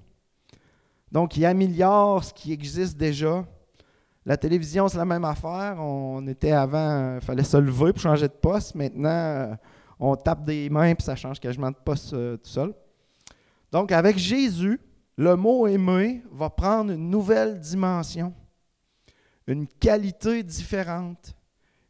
Donc, 1.13 1.37
ils 1.37 1.45
améliorent 1.45 2.25
ce 2.25 2.33
qui 2.33 2.53
existe 2.53 2.97
déjà. 2.97 3.45
La 4.25 4.37
télévision, 4.37 4.89
c'est 4.89 4.97
la 4.97 5.05
même 5.05 5.25
affaire. 5.25 5.77
On 5.79 6.27
était 6.27 6.53
avant, 6.53 7.17
il 7.17 7.21
fallait 7.21 7.45
se 7.45 7.57
lever 7.57 7.93
pour 7.93 8.01
changer 8.01 8.27
de 8.29 8.33
poste. 8.33 8.75
Maintenant, 8.75 9.11
euh, 9.11 9.55
on 10.03 10.17
tape 10.17 10.45
des 10.45 10.69
mains 10.69 10.91
et 10.91 10.97
ça 10.99 11.17
change 11.17 11.41
quasiment 11.41 11.71
de 11.71 11.77
poste 11.77 12.13
euh, 12.13 12.37
tout 12.37 12.51
seul. 12.51 12.75
Donc, 13.71 13.93
avec 13.93 14.19
Jésus, 14.19 14.81
le 15.17 15.37
mot 15.37 15.67
aimer 15.67 16.23
va 16.31 16.51
prendre 16.51 16.93
une 16.93 17.09
nouvelle 17.11 17.59
dimension, 17.61 18.35
une 19.47 19.67
qualité 19.67 20.43
différente, 20.43 21.35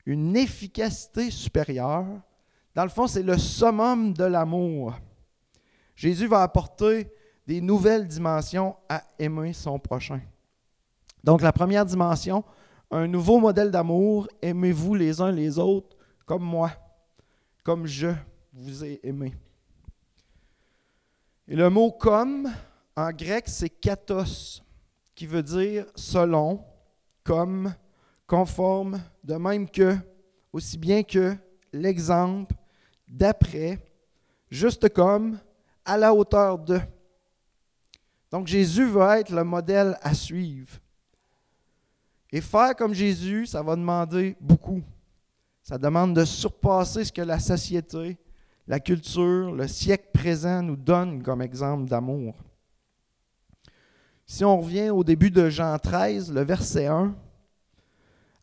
une 0.07 0.37
efficacité 0.37 1.31
supérieure 1.31 2.07
dans 2.75 2.85
le 2.85 2.88
fond, 2.88 3.07
c'est 3.07 3.23
le 3.23 3.37
summum 3.37 4.14
de 4.14 4.25
l'amour. 4.25 4.95
Jésus 5.95 6.26
va 6.26 6.42
apporter 6.42 7.12
des 7.47 7.61
nouvelles 7.61 8.07
dimensions 8.07 8.76
à 8.88 9.02
aimer 9.19 9.52
son 9.52 9.78
prochain. 9.78 10.21
Donc 11.23 11.42
la 11.42 11.52
première 11.52 11.85
dimension, 11.85 12.45
un 12.90 13.07
nouveau 13.07 13.38
modèle 13.38 13.71
d'amour, 13.71 14.26
aimez-vous 14.40 14.95
les 14.95 15.21
uns 15.21 15.31
les 15.31 15.59
autres 15.59 15.97
comme 16.25 16.42
moi, 16.42 16.71
comme 17.62 17.87
je 17.87 18.09
vous 18.52 18.85
ai 18.85 19.00
aimé. 19.02 19.35
Et 21.49 21.57
le 21.57 21.69
mot 21.71 21.90
comme, 21.90 22.50
en 22.97 23.11
grec, 23.12 23.45
c'est 23.47 23.69
katos, 23.69 24.62
qui 25.14 25.26
veut 25.26 25.42
dire 25.42 25.87
selon, 25.95 26.64
comme, 27.25 27.75
conforme, 28.26 29.00
de 29.23 29.35
même 29.35 29.69
que, 29.69 29.97
aussi 30.52 30.78
bien 30.78 31.02
que, 31.02 31.37
l'exemple, 31.73 32.54
d'après, 33.09 33.78
juste 34.50 34.88
comme, 34.90 35.38
à 35.85 35.97
la 35.97 36.14
hauteur 36.14 36.59
de. 36.59 36.81
Donc 38.31 38.47
Jésus 38.47 38.87
va 38.87 39.21
être 39.21 39.31
le 39.31 39.45
modèle 39.45 39.99
à 40.00 40.14
suivre. 40.14 40.78
Et 42.31 42.40
faire 42.40 42.75
comme 42.75 42.95
Jésus, 42.95 43.47
ça 43.47 43.62
va 43.62 43.76
demander 43.76 44.37
beaucoup. 44.40 44.83
Ça 45.62 45.78
demande 45.78 46.14
de 46.14 46.25
surpasser 46.25 47.04
ce 47.04 47.12
que 47.12 47.23
la 47.23 47.38
société, 47.38 48.19
la 48.66 48.81
culture, 48.81 49.52
le 49.52 49.69
siècle 49.69 50.09
présent 50.12 50.62
nous 50.62 50.76
donne 50.76 51.23
comme 51.23 51.40
exemple 51.40 51.88
d'amour. 51.88 52.35
Si 54.26 54.45
on 54.45 54.61
revient 54.61 54.90
au 54.90 55.04
début 55.04 55.31
de 55.31 55.49
Jean 55.49 55.78
13, 55.78 56.33
le 56.33 56.42
verset 56.42 56.87
1, 56.87 57.14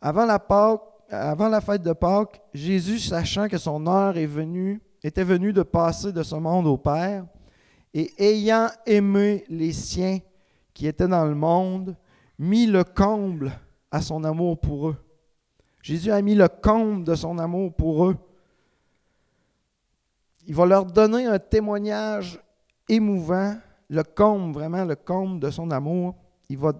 avant 0.01 0.25
la 0.25 0.39
avant 1.11 1.49
la 1.49 1.59
fête 1.59 1.81
de 1.81 1.93
Pâques, 1.93 2.39
Jésus, 2.53 2.99
sachant 2.99 3.47
que 3.47 3.57
son 3.57 3.87
heure 3.87 4.15
est 4.17 4.27
venue, 4.27 4.79
était 5.03 5.23
venu 5.23 5.51
de 5.53 5.63
passer 5.63 6.11
de 6.11 6.21
ce 6.21 6.35
monde 6.35 6.67
au 6.67 6.77
Père, 6.77 7.25
et 7.93 8.11
ayant 8.19 8.67
aimé 8.85 9.43
les 9.49 9.73
siens 9.73 10.19
qui 10.73 10.85
étaient 10.87 11.07
dans 11.07 11.25
le 11.25 11.35
monde, 11.35 11.95
mit 12.37 12.67
le 12.67 12.83
comble 12.83 13.51
à 13.89 14.01
son 14.01 14.23
amour 14.23 14.59
pour 14.59 14.89
eux. 14.89 15.08
Jésus 15.81 16.11
a 16.11 16.21
mis 16.21 16.35
le 16.35 16.47
comble 16.47 17.03
de 17.03 17.15
son 17.15 17.37
amour 17.39 17.73
pour 17.73 18.07
eux. 18.07 18.17
Il 20.47 20.55
va 20.55 20.65
leur 20.65 20.85
donner 20.85 21.25
un 21.25 21.39
témoignage 21.39 22.39
émouvant, 22.87 23.55
le 23.89 24.03
comble, 24.03 24.53
vraiment 24.53 24.83
le 24.83 24.95
comble 24.95 25.39
de 25.39 25.49
son 25.49 25.71
amour. 25.71 26.15
Il 26.49 26.57
va, 26.57 26.73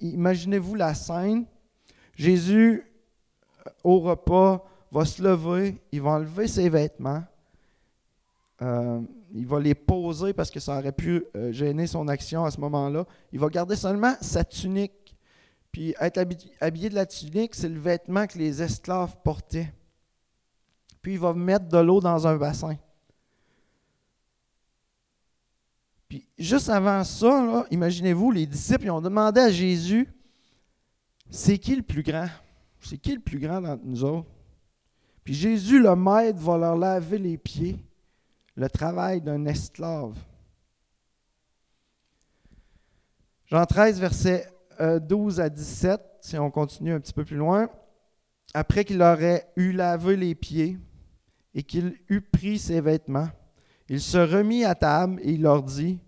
imaginez-vous 0.00 0.74
la 0.74 0.94
scène. 0.94 1.44
Jésus 2.14 2.84
au 3.84 4.00
repas, 4.00 4.64
va 4.90 5.04
se 5.06 5.22
lever, 5.22 5.80
il 5.90 6.02
va 6.02 6.10
enlever 6.10 6.46
ses 6.46 6.68
vêtements, 6.68 7.24
euh, 8.60 9.00
il 9.32 9.46
va 9.46 9.58
les 9.58 9.74
poser 9.74 10.34
parce 10.34 10.50
que 10.50 10.60
ça 10.60 10.78
aurait 10.78 10.92
pu 10.92 11.24
euh, 11.34 11.50
gêner 11.50 11.86
son 11.86 12.06
action 12.08 12.44
à 12.44 12.50
ce 12.50 12.60
moment-là. 12.60 13.06
Il 13.32 13.40
va 13.40 13.48
garder 13.48 13.74
seulement 13.74 14.14
sa 14.20 14.44
tunique. 14.44 15.16
Puis 15.72 15.94
être 15.98 16.24
habillé 16.60 16.90
de 16.90 16.94
la 16.94 17.06
tunique, 17.06 17.54
c'est 17.54 17.68
le 17.68 17.80
vêtement 17.80 18.26
que 18.26 18.36
les 18.36 18.62
esclaves 18.62 19.16
portaient. 19.24 19.72
Puis 21.00 21.14
il 21.14 21.18
va 21.18 21.32
mettre 21.32 21.66
de 21.66 21.78
l'eau 21.78 22.00
dans 22.00 22.26
un 22.26 22.36
bassin. 22.36 22.76
Puis 26.08 26.28
juste 26.38 26.68
avant 26.68 27.02
ça, 27.02 27.66
imaginez-vous, 27.70 28.30
les 28.30 28.46
disciples 28.46 28.90
ont 28.90 29.00
demandé 29.00 29.40
à 29.40 29.50
Jésus, 29.50 30.06
c'est 31.30 31.56
qui 31.58 31.74
le 31.74 31.82
plus 31.82 32.02
grand? 32.02 32.28
C'est 32.80 32.98
qui 32.98 33.14
le 33.14 33.20
plus 33.20 33.38
grand 33.38 33.62
d'entre 33.62 33.82
nous 33.84 34.04
autres? 34.04 34.28
Puis 35.24 35.32
Jésus, 35.32 35.80
le 35.80 35.96
maître, 35.96 36.38
va 36.38 36.58
leur 36.58 36.76
laver 36.76 37.16
les 37.16 37.38
pieds, 37.38 37.82
le 38.56 38.68
travail 38.68 39.22
d'un 39.22 39.46
esclave. 39.46 40.18
Jean 43.46 43.64
13, 43.64 44.00
versets 44.82 45.00
12 45.00 45.40
à 45.40 45.48
17, 45.48 46.00
si 46.20 46.38
on 46.38 46.50
continue 46.50 46.92
un 46.92 47.00
petit 47.00 47.12
peu 47.12 47.24
plus 47.24 47.36
loin. 47.36 47.68
Après 48.54 48.84
qu'il 48.84 49.00
aurait 49.02 49.48
eu 49.56 49.72
lavé 49.72 50.16
les 50.16 50.34
pieds 50.34 50.78
et 51.54 51.62
qu'il 51.62 51.98
eut 52.08 52.20
pris 52.20 52.58
ses 52.58 52.80
vêtements, 52.80 53.28
il 53.88 54.00
se 54.00 54.18
remit 54.18 54.64
à 54.64 54.74
table 54.74 55.20
et 55.22 55.32
il 55.32 55.42
leur 55.42 55.62
dit, 55.62 56.00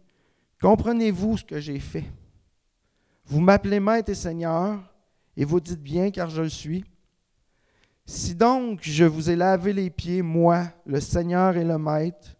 Comprenez-vous 0.60 1.38
ce 1.38 1.44
que 1.44 1.60
j'ai 1.60 1.78
fait? 1.78 2.04
Vous 3.26 3.40
m'appelez 3.40 3.80
maître 3.80 4.10
et 4.10 4.14
seigneur, 4.14 4.78
et 5.36 5.44
vous 5.44 5.60
dites 5.60 5.82
bien, 5.82 6.10
car 6.10 6.30
je 6.30 6.42
le 6.42 6.48
suis. 6.48 6.84
Si 8.06 8.34
donc 8.34 8.80
je 8.82 9.04
vous 9.04 9.30
ai 9.30 9.36
lavé 9.36 9.72
les 9.72 9.90
pieds, 9.90 10.22
moi, 10.22 10.64
le 10.84 11.00
Seigneur 11.00 11.56
et 11.56 11.64
le 11.64 11.78
Maître, 11.78 12.36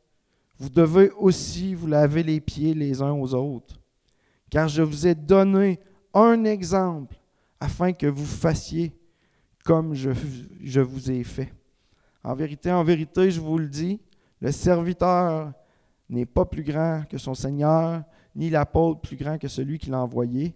vous 0.58 0.68
devez 0.68 1.10
aussi 1.10 1.74
vous 1.74 1.86
laver 1.86 2.22
les 2.22 2.40
pieds 2.40 2.74
les 2.74 3.00
uns 3.00 3.12
aux 3.12 3.34
autres. 3.34 3.80
Car 4.50 4.68
je 4.68 4.82
vous 4.82 5.06
ai 5.06 5.14
donné 5.14 5.80
un 6.14 6.44
exemple 6.44 7.16
afin 7.60 7.92
que 7.92 8.06
vous 8.06 8.26
fassiez 8.26 8.92
comme 9.64 9.94
je, 9.94 10.80
vous 10.80 11.10
ai 11.10 11.24
fait. 11.24 11.52
En 12.22 12.34
vérité, 12.34 12.70
en 12.70 12.84
vérité, 12.84 13.30
je 13.30 13.40
vous 13.40 13.58
le 13.58 13.68
dis, 13.68 14.00
le 14.40 14.52
serviteur 14.52 15.52
n'est 16.08 16.26
pas 16.26 16.44
plus 16.44 16.62
grand 16.62 17.04
que 17.08 17.18
son 17.18 17.34
Seigneur, 17.34 18.04
ni 18.36 18.50
l'apôtre 18.50 19.00
plus 19.00 19.16
grand 19.16 19.38
que 19.38 19.48
celui 19.48 19.78
qui 19.78 19.90
l'a 19.90 20.00
envoyé. 20.00 20.54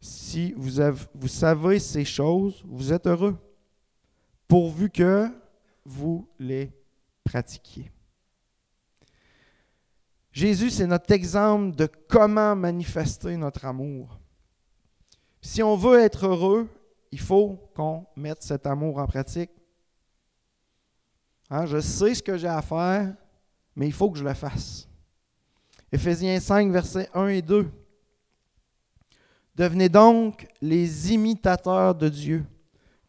Si 0.00 0.52
vous, 0.56 0.80
vous 1.14 1.28
savez 1.28 1.78
ces 1.78 2.04
choses, 2.04 2.62
vous 2.66 2.92
êtes 2.92 3.06
heureux, 3.06 3.36
pourvu 4.46 4.88
que 4.88 5.28
vous 5.84 6.26
les 6.38 6.72
pratiquiez. 7.24 7.90
Jésus, 10.32 10.70
c'est 10.70 10.86
notre 10.86 11.10
exemple 11.12 11.74
de 11.74 11.86
comment 12.08 12.54
manifester 12.54 13.36
notre 13.36 13.64
amour. 13.64 14.18
Si 15.40 15.62
on 15.62 15.76
veut 15.76 16.00
être 16.00 16.26
heureux, 16.26 16.68
il 17.10 17.20
faut 17.20 17.70
qu'on 17.74 18.06
mette 18.16 18.42
cet 18.42 18.66
amour 18.66 18.98
en 18.98 19.06
pratique. 19.06 19.50
Hein, 21.50 21.66
je 21.66 21.80
sais 21.80 22.14
ce 22.14 22.22
que 22.22 22.36
j'ai 22.36 22.48
à 22.48 22.60
faire, 22.60 23.14
mais 23.74 23.86
il 23.86 23.92
faut 23.92 24.10
que 24.10 24.18
je 24.18 24.24
le 24.24 24.34
fasse. 24.34 24.88
Éphésiens 25.90 26.38
5, 26.38 26.70
versets 26.70 27.08
1 27.14 27.28
et 27.28 27.42
2. 27.42 27.70
Devenez 29.54 29.88
donc 29.88 30.46
les 30.60 31.12
imitateurs 31.12 31.94
de 31.94 32.08
Dieu, 32.08 32.44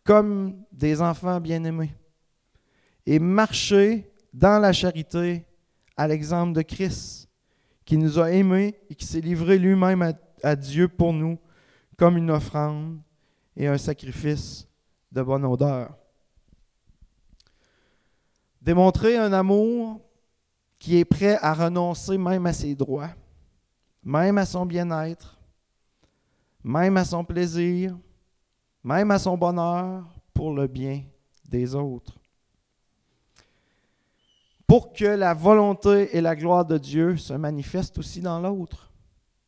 comme 0.04 0.64
des 0.72 1.02
enfants 1.02 1.40
bien-aimés, 1.40 1.94
et 3.06 3.20
marchez 3.20 4.12
dans 4.34 4.60
la 4.60 4.74
charité 4.74 5.46
à 5.98 6.08
l'exemple 6.08 6.54
de 6.54 6.62
Christ, 6.62 7.28
qui 7.86 7.98
nous 7.98 8.20
a 8.20 8.32
aimés 8.32 8.80
et 8.90 8.96
qui 8.96 9.06
s'est 9.06 9.20
livré 9.20 9.58
lui-même 9.58 10.14
à, 10.44 10.56
Dieu 10.56 10.88
pour 10.88 11.12
nous 11.12 11.38
comme 12.00 12.16
une 12.16 12.32
offrande 12.32 13.02
et 13.58 13.68
un 13.68 13.78
sacrifice 13.78 14.66
de 15.12 15.22
bonne 15.22 15.44
odeur. 15.44 15.98
Démontrer 18.62 19.18
un 19.18 19.34
amour 19.34 20.00
qui 20.80 20.98
est 20.98 21.04
prêt 21.04 21.38
à 21.42 21.54
renoncer 21.54 22.18
même 22.18 22.46
à 22.46 22.54
ses 22.54 22.74
droits, 22.74 23.10
même 24.02 24.38
à 24.38 24.46
son 24.46 24.66
bien-être, 24.66 25.38
même 26.64 26.96
à 26.96 27.04
son 27.04 27.26
plaisir, 27.26 27.98
même 28.82 29.12
à 29.12 29.20
son 29.20 29.38
bonheur, 29.38 30.06
pour 30.34 30.54
le 30.54 30.68
bien 30.68 31.04
des 31.50 31.76
autres. 31.76 32.18
pour 34.70 34.94
que 34.94 35.04
la 35.04 35.34
volonté 35.34 36.16
et 36.16 36.22
la 36.22 36.36
gloire 36.36 36.64
de 36.64 36.78
Dieu 36.78 37.18
se 37.18 37.34
manifestent 37.34 37.98
aussi 37.98 38.22
dans 38.22 38.40
l'autre. 38.40 38.92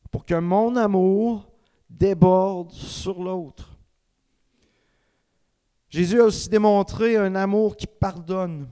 Pour 0.09 0.25
que 0.25 0.33
mon 0.33 0.75
amour 0.75 1.50
déborde 1.97 2.71
sur 2.71 3.21
l'autre. 3.21 3.77
Jésus 5.89 6.21
a 6.21 6.25
aussi 6.25 6.49
démontré 6.49 7.17
un 7.17 7.35
amour 7.35 7.75
qui 7.75 7.87
pardonne. 7.87 8.67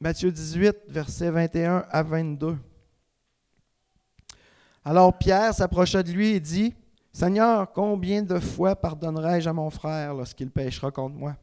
Matthieu 0.00 0.32
18, 0.32 0.76
versets 0.88 1.30
21 1.30 1.84
à 1.88 2.02
22. 2.02 2.56
Alors 4.84 5.16
Pierre 5.16 5.54
s'approcha 5.54 6.02
de 6.02 6.10
lui 6.10 6.30
et 6.30 6.40
dit, 6.40 6.74
Seigneur, 7.12 7.70
combien 7.72 8.22
de 8.22 8.38
fois 8.38 8.74
pardonnerai-je 8.74 9.48
à 9.48 9.52
mon 9.52 9.70
frère 9.70 10.14
lorsqu'il 10.14 10.50
péchera 10.50 10.90
contre 10.90 11.16
moi? 11.16 11.36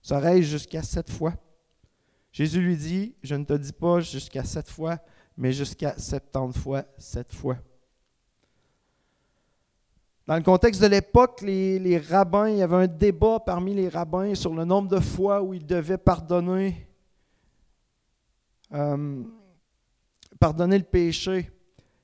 Serai-je 0.00 0.48
jusqu'à 0.48 0.82
sept 0.82 1.10
fois 1.10 1.34
Jésus 2.32 2.60
lui 2.60 2.76
dit, 2.76 3.14
Je 3.22 3.34
ne 3.34 3.44
te 3.44 3.54
dis 3.54 3.72
pas 3.72 4.00
jusqu'à 4.00 4.44
sept 4.44 4.70
fois, 4.70 4.98
mais 5.36 5.52
jusqu'à 5.52 5.98
septante 5.98 6.56
fois 6.56 6.84
sept 6.96 7.32
fois. 7.32 7.56
Dans 10.28 10.36
le 10.36 10.42
contexte 10.42 10.82
de 10.82 10.86
l'époque, 10.86 11.40
les, 11.40 11.96
rabbins, 11.96 12.50
il 12.50 12.58
y 12.58 12.62
avait 12.62 12.76
un 12.76 12.86
débat 12.86 13.40
parmi 13.40 13.72
les 13.72 13.88
rabbins 13.88 14.34
sur 14.34 14.52
le 14.52 14.66
nombre 14.66 14.86
de 14.88 15.00
fois 15.00 15.40
où 15.40 15.54
ils 15.54 15.64
devaient 15.64 15.96
pardonner, 15.96 16.86
euh, 18.74 19.22
pardonner 20.38 20.76
le 20.76 20.84
péché. 20.84 21.50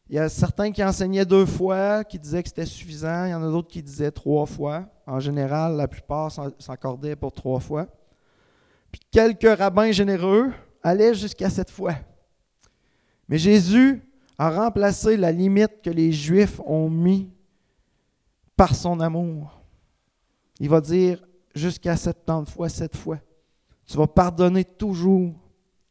Il 0.08 0.16
y 0.16 0.18
a 0.18 0.30
certains 0.30 0.72
qui 0.72 0.82
enseignaient 0.82 1.26
deux 1.26 1.44
fois, 1.44 2.02
qui 2.02 2.18
disaient 2.18 2.42
que 2.42 2.48
c'était 2.48 2.64
suffisant. 2.64 3.26
Il 3.26 3.32
y 3.32 3.34
en 3.34 3.42
a 3.42 3.50
d'autres 3.50 3.68
qui 3.68 3.82
disaient 3.82 4.10
trois 4.10 4.46
fois. 4.46 4.86
En 5.06 5.20
général, 5.20 5.76
la 5.76 5.86
plupart 5.86 6.32
s'accordaient 6.58 7.16
pour 7.16 7.30
trois 7.30 7.60
fois. 7.60 7.88
Puis 8.90 9.02
quelques 9.10 9.58
rabbins 9.58 9.92
généreux 9.92 10.50
allaient 10.82 11.12
jusqu'à 11.12 11.50
sept 11.50 11.70
fois. 11.70 11.96
Mais 13.28 13.36
Jésus 13.36 14.02
a 14.38 14.48
remplacé 14.48 15.18
la 15.18 15.30
limite 15.30 15.82
que 15.82 15.90
les 15.90 16.10
Juifs 16.10 16.58
ont 16.64 16.88
mis 16.88 17.33
par 18.56 18.74
son 18.74 19.00
amour. 19.00 19.60
Il 20.60 20.68
va 20.68 20.80
dire 20.80 21.24
jusqu'à 21.54 21.96
70 21.96 22.50
fois, 22.50 22.68
sept 22.68 22.96
fois. 22.96 23.18
Tu 23.86 23.96
vas 23.96 24.06
pardonner 24.06 24.64
toujours 24.64 25.34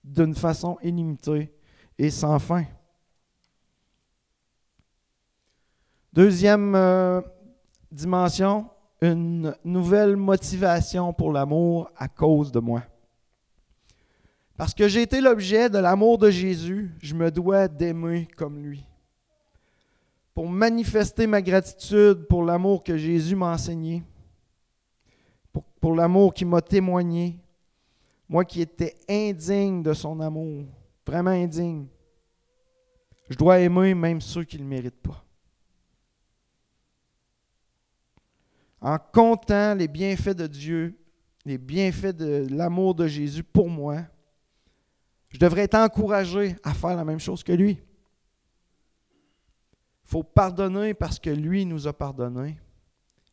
d'une 0.03 0.33
façon 0.33 0.77
illimitée 0.81 1.53
et 1.97 2.09
sans 2.09 2.39
fin. 2.39 2.65
Deuxième 6.11 6.75
euh, 6.75 7.21
dimension, 7.91 8.69
une 9.01 9.55
nouvelle 9.63 10.15
motivation 10.15 11.11
pour 11.13 11.31
l'amour 11.31 11.89
à 11.97 12.07
cause 12.07 12.51
de 12.51 12.59
moi. 12.59 12.83
Parce 14.55 14.73
que 14.73 14.87
j'ai 14.87 15.01
été 15.01 15.19
l'objet 15.19 15.69
de 15.69 15.79
l'amour 15.79 16.17
de 16.17 16.29
Jésus, 16.29 16.91
je 17.01 17.15
me 17.15 17.31
dois 17.31 17.67
d'aimer 17.67 18.27
comme 18.37 18.63
lui. 18.63 18.85
Pour 20.33 20.49
manifester 20.49 21.27
ma 21.27 21.41
gratitude 21.41 22.25
pour 22.27 22.43
l'amour 22.43 22.83
que 22.83 22.97
Jésus 22.97 23.35
m'a 23.35 23.53
enseigné, 23.53 24.03
pour, 25.79 25.95
l'amour 25.95 26.33
qu'il 26.33 26.47
m'a 26.47 26.61
témoigné, 26.61 27.39
moi 28.27 28.43
qui 28.43 28.61
étais 28.61 28.95
indigne 29.07 29.83
de 29.83 29.93
son 29.93 30.19
amour, 30.19 30.65
vraiment 31.05 31.31
indigne, 31.31 31.85
je 33.29 33.37
dois 33.37 33.59
aimer 33.59 33.93
même 33.93 34.21
ceux 34.21 34.43
qui 34.43 34.57
ne 34.57 34.63
le 34.63 34.69
méritent 34.69 35.01
pas. 35.01 35.23
en 38.83 38.97
comptant 38.99 39.73
les 39.75 39.87
bienfaits 39.87 40.35
de 40.35 40.45
Dieu, 40.45 40.99
les 41.45 41.57
bienfaits 41.57 42.17
de 42.17 42.47
l'amour 42.51 42.93
de 42.93 43.07
Jésus 43.07 43.43
pour 43.43 43.69
moi, 43.69 44.01
je 45.29 45.39
devrais 45.39 45.61
être 45.63 45.75
encouragé 45.75 46.57
à 46.63 46.73
faire 46.73 46.95
la 46.95 47.05
même 47.05 47.19
chose 47.19 47.43
que 47.43 47.53
lui. 47.53 47.79
Il 50.13 50.17
faut 50.17 50.23
pardonner 50.23 50.93
parce 50.93 51.17
que 51.17 51.31
lui 51.31 51.65
nous 51.65 51.87
a 51.87 51.91
pardonné. 51.97 52.59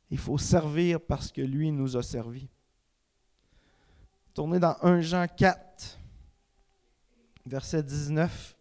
Il 0.09 0.17
faut 0.17 0.39
servir 0.39 0.99
parce 0.99 1.31
que 1.31 1.43
lui 1.43 1.71
nous 1.71 1.95
a 1.99 2.03
servi. 2.03 2.49
Tournez 4.33 4.59
dans 4.59 4.75
1 4.81 5.03
Jean 5.03 5.27
4, 5.29 6.01
verset 7.45 7.83
19. 7.83 8.57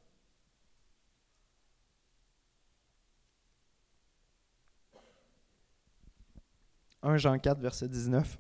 1 7.01 7.15
Jean 7.15 7.39
4, 7.39 7.62
verset 7.62 7.88
19. 7.88 8.38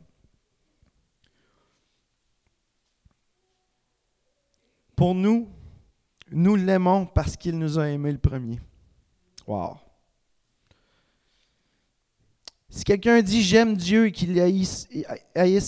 Pour 4.97 5.15
nous, 5.15 5.49
nous 6.31 6.57
l'aimons 6.57 7.05
parce 7.05 7.37
qu'il 7.37 7.57
nous 7.57 7.79
a 7.79 7.87
aimés 7.87 8.11
le 8.11 8.17
premier. 8.17 8.59
Si 12.69 12.83
quelqu'un 12.83 13.21
dit 13.21 13.41
j'aime 13.41 13.75
Dieu 13.75 14.07
et 14.07 14.11
qu'il 14.11 14.39
haïsse, 14.39 14.87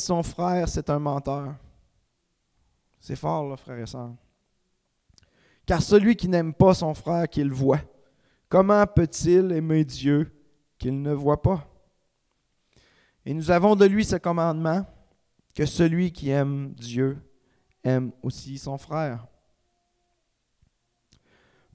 son 0.04 0.22
frère, 0.22 0.70
c'est 0.70 0.89
un 0.89 1.00
menteur. 1.00 1.56
C'est 3.00 3.15
fort, 3.15 3.60
frère 3.60 3.80
et 3.80 3.88
soeur. 3.88 4.13
Car 5.65 5.82
celui 5.82 6.15
qui 6.15 6.28
n'aime 6.28 6.54
pas 6.54 6.74
son 6.76 6.94
frère 6.94 7.28
qu'il 7.28 7.52
voit, 7.52 7.82
comment 8.50 8.86
peut-il 8.86 9.52
aimer 9.52 9.84
Dieu 9.84 10.32
qu'il 10.78 11.02
ne 11.02 11.13
voit 11.13 11.41
pas? 11.41 11.67
Et 13.26 13.34
nous 13.34 13.50
avons 13.50 13.76
de 13.76 13.86
lui 13.86 14.06
ce 14.06 14.17
commandement, 14.17 14.86
que 15.56 15.65
celui 15.65 16.12
qui 16.12 16.30
aime 16.30 16.74
Dieu 16.74 17.17
aime 17.84 18.12
aussi 18.22 18.58
son 18.58 18.78
frère. 18.78 19.28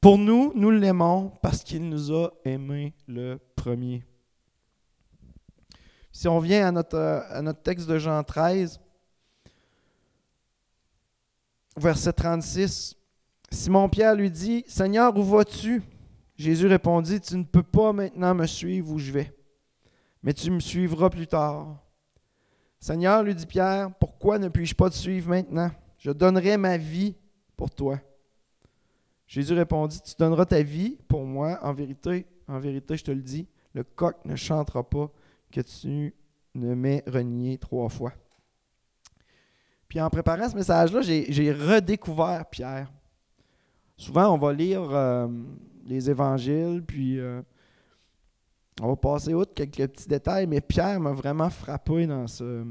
Pour 0.07 0.19
nous, 0.19 0.53
nous 0.55 0.71
l'aimons 0.71 1.33
parce 1.43 1.65
qu'il 1.65 1.89
nous 1.89 2.13
a 2.13 2.31
aimés 2.45 2.95
le 3.09 3.41
premier. 3.57 4.05
Si 6.13 6.29
on 6.29 6.39
vient 6.39 6.69
à 6.69 6.71
notre, 6.71 6.97
à 6.97 7.43
notre 7.43 7.61
texte 7.61 7.89
de 7.89 7.99
Jean 7.99 8.23
13, 8.23 8.79
verset 11.77 12.13
36, 12.13 12.95
Simon-Pierre 13.51 14.15
lui 14.15 14.31
dit, 14.31 14.63
Seigneur, 14.69 15.17
où 15.17 15.25
vas-tu? 15.25 15.83
Jésus 16.37 16.69
répondit, 16.69 17.21
Tu 17.21 17.37
ne 17.37 17.43
peux 17.43 17.65
pas 17.65 17.93
maintenant 17.93 18.33
me 18.33 18.47
suivre 18.47 18.89
où 18.93 19.01
je 19.01 19.11
vais 19.11 19.37
mais 20.23 20.35
tu 20.35 20.53
me 20.53 20.61
suivras 20.61 21.11
plus 21.11 21.27
tard. 21.27 21.83
Seigneur, 22.79 23.25
lui 23.25 23.35
dit 23.35 23.47
Pierre, 23.47 23.91
pourquoi 23.99 24.39
ne 24.39 24.47
puis-je 24.47 24.77
pas 24.77 24.89
te 24.89 24.95
suivre 24.95 25.31
maintenant? 25.31 25.73
Je 25.99 26.13
donnerai 26.13 26.59
ma 26.59 26.77
vie 26.77 27.17
pour 27.57 27.73
toi. 27.73 27.99
Jésus 29.27 29.55
répondit, 29.55 30.01
tu 30.01 30.15
donneras 30.19 30.45
ta 30.45 30.63
vie 30.63 30.97
pour 31.09 31.25
moi. 31.25 31.59
En 31.63 31.73
vérité, 31.73 32.27
en 32.47 32.59
vérité, 32.59 32.97
je 32.97 33.05
te 33.05 33.11
le 33.11 33.23
dis, 33.23 33.49
le 33.75 33.83
coq 33.85 34.17
ne 34.25 34.37
chantera 34.37 34.89
pas 34.89 35.11
que 35.51 35.61
tu 35.61 36.15
ne 36.55 36.75
m'aies 36.75 37.03
renié 37.07 37.59
trois 37.59 37.89
fois. 37.89 38.13
Puis 39.89 40.01
en 40.01 40.11
préparant 40.11 40.49
ce 40.49 40.57
message-là, 40.57 41.01
j'ai 41.03 41.53
redécouvert 41.53 42.47
Pierre. 42.47 42.91
Souvent, 43.97 44.35
on 44.35 44.39
va 44.39 44.53
lire 44.53 44.83
euh, 44.91 45.29
les 45.87 46.11
évangiles, 46.11 46.83
puis 46.87 47.19
euh, 47.19 47.41
on 48.83 48.89
va 48.89 48.97
passer 48.97 49.33
outre 49.33 49.55
quelques 49.55 49.91
petits 49.91 50.09
détails, 50.09 50.47
mais 50.47 50.61
Pierre 50.61 51.01
m'a 51.01 51.13
vraiment 51.13 51.49
frappé 51.49 52.07
dans 52.07 52.27
ce, 52.27 52.65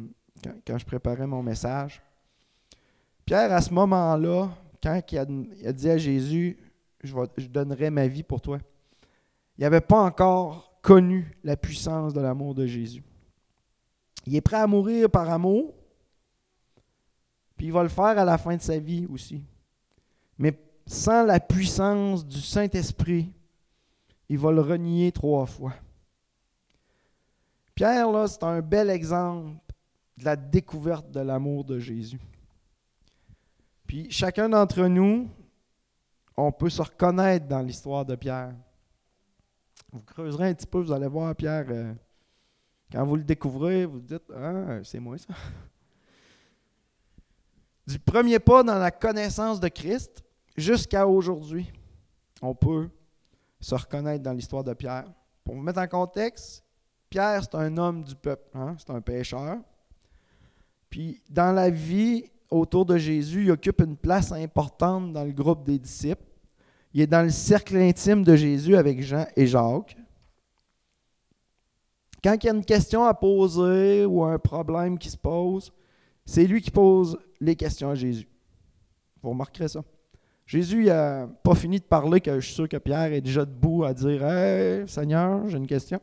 quand, 0.66 0.78
je 0.78 0.86
préparais 0.86 1.26
mon 1.26 1.42
message. 1.42 2.02
Pierre, 3.26 3.52
à 3.52 3.62
ce 3.62 3.74
moment-là, 3.74 4.50
quand 4.86 5.02
il 5.12 5.18
a, 5.68 5.74
dit 5.74 5.90
à 5.90 5.98
Jésus, 5.98 6.58
je, 7.04 7.16
je 7.38 7.48
donnerai 7.48 7.90
ma 7.90 8.08
vie 8.08 8.22
pour 8.22 8.40
toi, 8.40 8.60
il 9.58 9.62
n'avait 9.62 9.82
pas 9.82 10.02
encore 10.02 10.80
connu 10.84 11.36
la 11.44 11.58
puissance 11.58 12.14
de 12.14 12.22
l'amour 12.22 12.54
de 12.54 12.68
Jésus. 12.68 13.04
Il 14.28 14.36
est 14.36 14.42
prêt 14.42 14.58
à 14.58 14.68
mourir 14.68 15.10
par 15.10 15.28
amour, 15.30 15.74
puis 17.58 17.68
il 17.68 17.74
va 17.74 17.82
le 17.82 17.90
faire 17.90 18.20
à 18.20 18.26
la 18.26 18.38
fin 18.38 18.56
de 18.56 18.62
sa 18.62 18.78
vie 18.78 19.08
aussi. 19.12 19.44
Mais 20.38 20.54
sans 20.86 21.24
la 21.24 21.40
puissance 21.40 22.24
du 22.24 22.40
Saint-Esprit, 22.40 23.32
il 24.30 24.38
va 24.38 24.52
le 24.52 24.62
renier 24.62 25.12
trois 25.12 25.48
fois. 25.48 25.74
Pierre, 27.74 28.12
là, 28.12 28.28
c'est 28.28 28.44
un 28.44 28.62
bel 28.62 28.92
exemple 28.92 29.58
de 30.18 30.26
la 30.26 30.36
découverte 30.36 31.10
de 31.10 31.22
l'amour 31.22 31.64
de 31.66 31.80
Jésus. 31.80 32.20
Puis 33.88 34.10
chacun 34.12 34.50
d'entre 34.50 34.86
nous, 34.88 35.30
on 36.38 36.52
peut 36.52 36.70
se 36.70 36.82
reconnaître 36.82 37.48
dans 37.48 37.62
l'histoire 37.62 38.06
de 38.06 38.16
Pierre. 38.16 38.54
Vous 39.92 40.02
creuserez 40.02 40.50
un 40.50 40.54
petit 40.54 40.68
peu, 40.68 40.82
vous 40.82 40.92
allez 40.92 41.08
voir 41.08 41.36
Pierre. 41.36 41.66
Euh, 41.70 41.94
quand 42.92 43.06
vous 43.06 43.16
le 43.16 43.24
découvrez, 43.24 43.86
vous 43.86 44.00
dites 44.00 44.24
Ah, 44.36 44.84
c'est 44.84 45.00
moi 45.00 45.18
ça. 45.18 45.34
Du 47.88 48.00
premier 48.00 48.40
pas 48.40 48.64
dans 48.64 48.80
la 48.80 48.92
connaissance 48.92 49.60
de 49.60 49.68
Christ 49.68 50.24
jusqu'à 50.58 51.08
aujourd'hui, 51.08 51.72
on 52.42 52.56
peut 52.56 52.90
se 53.60 53.76
reconnaître 53.76 54.24
dans 54.24 54.34
l'histoire 54.34 54.64
de 54.64 54.74
Pierre. 54.74 55.06
Pour 55.44 55.56
vous 55.56 55.62
mettre 55.62 55.80
en 55.80 55.88
contexte, 55.88 56.64
Pierre, 57.10 57.44
c'est 57.44 57.56
un 57.56 57.78
homme 57.78 58.04
du 58.04 58.16
peuple, 58.16 58.50
hein? 58.56 58.76
c'est 58.80 58.90
un 58.90 59.02
pécheur. 59.02 59.58
Puis 60.90 61.22
dans 61.30 61.52
la 61.52 61.70
vie 61.70 62.26
autour 62.50 62.86
de 62.86 62.98
Jésus, 62.98 63.44
il 63.44 63.52
occupe 63.52 63.82
une 63.82 63.98
place 63.98 64.32
importante 64.32 65.14
dans 65.14 65.24
le 65.24 65.32
groupe 65.32 65.64
des 65.64 65.80
disciples. 65.80 66.24
Il 66.94 67.02
est 67.02 67.08
dans 67.08 67.24
le 67.24 67.30
cercle 67.30 67.76
intime 67.78 68.24
de 68.24 68.36
Jésus 68.36 68.76
avec 68.76 69.02
Jean 69.02 69.26
et 69.36 69.48
Jacques. 69.48 69.98
Quand 72.24 72.36
il 72.42 72.46
y 72.46 72.50
a 72.50 72.54
une 72.54 72.66
question 72.66 73.04
à 73.04 73.14
poser 73.14 74.06
ou 74.06 74.24
un 74.24 74.40
problème 74.40 74.98
qui 74.98 75.10
se 75.10 75.18
pose, 75.18 75.72
c'est 76.26 76.48
lui 76.48 76.62
qui 76.62 76.72
pose 76.72 77.18
les 77.40 77.56
questions 77.56 77.90
à 77.90 77.96
Jésus. 77.96 78.28
Vous 79.22 79.30
remarquerez 79.30 79.68
ça. 79.68 79.84
Jésus 80.46 80.86
n'a 80.86 81.28
pas 81.44 81.56
fini 81.56 81.80
de 81.80 81.84
parler 81.84 82.22
que 82.22 82.40
je 82.40 82.46
suis 82.46 82.56
sûr 82.56 82.70
que 82.70 82.78
Pierre 82.78 83.12
est 83.14 83.22
déjà 83.22 83.46
debout 83.46 83.84
à 83.84 83.94
dire 83.94 84.24
Hey, 84.26 84.88
Seigneur, 84.88 85.48
j'ai 85.48 85.58
une 85.58 85.68
question. 85.68 86.00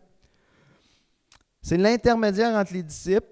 C'est 1.61 1.77
l'intermédiaire 1.77 2.57
entre 2.57 2.73
les 2.75 2.83
disciples 2.83 3.29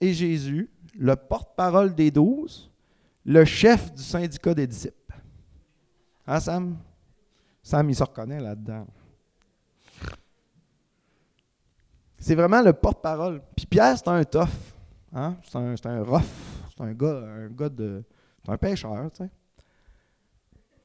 et 0.00 0.12
Jésus, 0.12 0.68
le 0.98 1.16
porte-parole 1.16 1.94
des 1.94 2.10
douze, 2.10 2.70
le 3.24 3.44
chef 3.44 3.92
du 3.92 4.02
syndicat 4.02 4.54
des 4.54 4.66
disciples. 4.66 5.14
Hein, 6.26 6.40
Sam? 6.40 6.78
Sam, 7.62 7.90
il 7.90 7.94
se 7.94 8.02
reconnaît 8.02 8.40
là-dedans. 8.40 8.86
C'est 12.18 12.34
vraiment 12.34 12.62
le 12.62 12.72
porte-parole. 12.72 13.42
Puis 13.56 13.66
Pierre, 13.66 13.96
c'est 13.96 14.08
un 14.08 14.22
tough. 14.24 14.48
Hein? 15.12 15.36
C'est 15.42 15.56
un, 15.56 15.74
un 15.84 16.02
rough. 16.02 16.22
C'est 16.76 16.82
un 16.82 16.92
gars, 16.92 17.22
un 17.24 17.48
gars 17.48 17.68
de. 17.68 18.04
C'est 18.44 18.52
un 18.52 18.58
pêcheur, 18.58 19.10
tu 19.10 19.24
sais. 19.24 19.30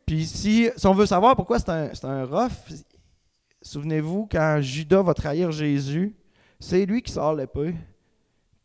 Puis 0.05 0.25
si, 0.25 0.69
on 0.83 0.93
veut 0.93 1.05
savoir 1.05 1.35
pourquoi 1.35 1.59
c'est 1.59 1.69
un, 1.69 1.91
un 2.03 2.25
rough, 2.25 2.51
souvenez-vous, 3.61 4.27
quand 4.31 4.59
Judas 4.61 5.01
va 5.01 5.13
trahir 5.13 5.51
Jésus, 5.51 6.15
c'est 6.59 6.85
lui 6.85 7.01
qui 7.01 7.11
sort 7.11 7.33
l'épée, 7.33 7.75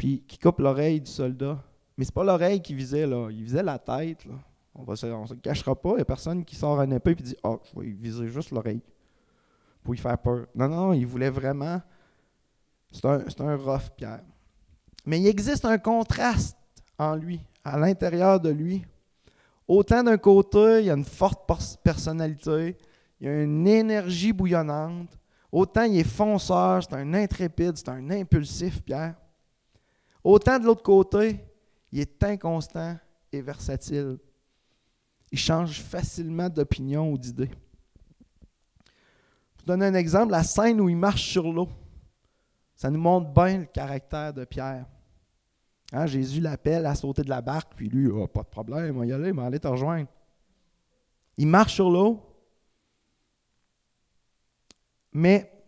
puis 0.00 0.24
qui 0.26 0.38
coupe 0.38 0.60
l'oreille 0.60 0.98
du 0.98 1.10
soldat. 1.10 1.62
Mais 1.94 2.06
c'est 2.06 2.14
pas 2.14 2.24
l'oreille 2.24 2.62
qui 2.62 2.72
visait, 2.72 3.06
là. 3.06 3.28
Il 3.30 3.44
visait 3.44 3.62
la 3.62 3.78
tête, 3.78 4.24
là. 4.24 4.32
On 4.74 4.90
ne 4.90 4.96
se 4.96 5.34
cachera 5.34 5.74
pas. 5.74 5.90
Il 5.90 5.96
n'y 5.96 6.00
a 6.00 6.06
personne 6.06 6.42
qui 6.42 6.56
sort 6.56 6.80
un 6.80 6.90
épée 6.90 7.10
et 7.10 7.14
dit 7.16 7.36
Oh, 7.44 7.60
je 7.62 7.78
vais 7.78 7.90
viser 7.90 8.26
juste 8.28 8.50
l'oreille 8.50 8.80
pour 9.82 9.92
lui 9.92 10.00
faire 10.00 10.16
peur. 10.16 10.46
Non, 10.54 10.68
non, 10.68 10.92
il 10.94 11.06
voulait 11.06 11.28
vraiment. 11.28 11.82
C'est 12.90 13.04
un, 13.04 13.26
un 13.40 13.56
rough, 13.56 13.90
Pierre. 13.94 14.22
Mais 15.04 15.20
il 15.20 15.26
existe 15.26 15.66
un 15.66 15.76
contraste 15.76 16.56
en 16.98 17.14
lui, 17.14 17.38
à 17.62 17.78
l'intérieur 17.78 18.40
de 18.40 18.48
lui. 18.48 18.82
Autant 19.68 20.02
d'un 20.02 20.16
côté, 20.16 20.80
il 20.80 20.86
y 20.86 20.90
a 20.90 20.94
une 20.94 21.04
forte 21.04 21.46
personnalité, 21.84 22.78
il 23.20 23.26
y 23.26 23.28
a 23.28 23.42
une 23.42 23.68
énergie 23.68 24.32
bouillonnante. 24.32 25.18
Autant 25.52 25.82
il 25.82 25.98
est 25.98 26.04
fonceur, 26.04 26.82
c'est 26.82 26.94
un 26.94 27.12
intrépide, 27.12 27.76
c'est 27.76 27.90
un 27.90 28.10
impulsif, 28.10 28.80
Pierre. 28.82 29.14
Autant 30.22 30.59
de 30.59 30.64
l'autre 30.64 30.83
côté, 30.83 31.40
il 31.92 32.00
est 32.00 32.22
inconstant 32.22 32.96
et 33.33 33.40
versatile. 33.40 34.18
Il 35.33 35.38
change 35.38 35.80
facilement 35.80 36.48
d'opinion 36.48 37.12
ou 37.12 37.18
d'idée. 37.18 37.50
Je 39.56 39.61
vous 39.61 39.66
donne 39.66 39.83
un 39.83 39.94
exemple, 39.94 40.33
la 40.33 40.42
scène 40.42 40.80
où 40.80 40.88
il 40.88 40.96
marche 40.96 41.22
sur 41.22 41.52
l'eau. 41.52 41.68
Ça 42.74 42.90
nous 42.90 42.98
montre 42.98 43.30
bien 43.30 43.59
le 43.59 43.64
caractère 43.66 44.33
de 44.33 44.44
Pierre. 44.44 44.87
Hein, 45.92 46.06
Jésus 46.06 46.40
l'appelle 46.40 46.87
à 46.87 46.94
sauter 46.94 47.22
de 47.22 47.28
la 47.28 47.42
barque, 47.42 47.72
puis 47.74 47.88
lui, 47.88 48.06
oh, 48.06 48.26
pas 48.26 48.42
de 48.42 48.48
problème, 48.48 48.98
va 48.98 49.06
y 49.06 49.12
aller, 49.12 49.28
il 49.28 49.35
va 49.35 49.44
aller 49.44 49.59
te 49.59 49.68
rejoindre. 49.68 50.09
Il 51.37 51.46
marche 51.46 51.74
sur 51.74 51.90
l'eau, 51.90 52.20
mais 55.12 55.59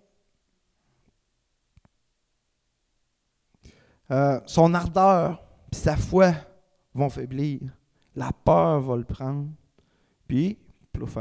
euh, 4.12 4.40
son 4.46 4.74
ardeur 4.74 5.42
et 5.72 5.76
sa 5.76 5.96
foi 5.96 6.32
vont 6.94 7.08
faiblir. 7.08 7.60
La 8.14 8.30
peur 8.32 8.80
va 8.80 8.96
le 8.96 9.04
prendre, 9.04 9.48
puis 10.28 10.58
plouf. 10.92 11.18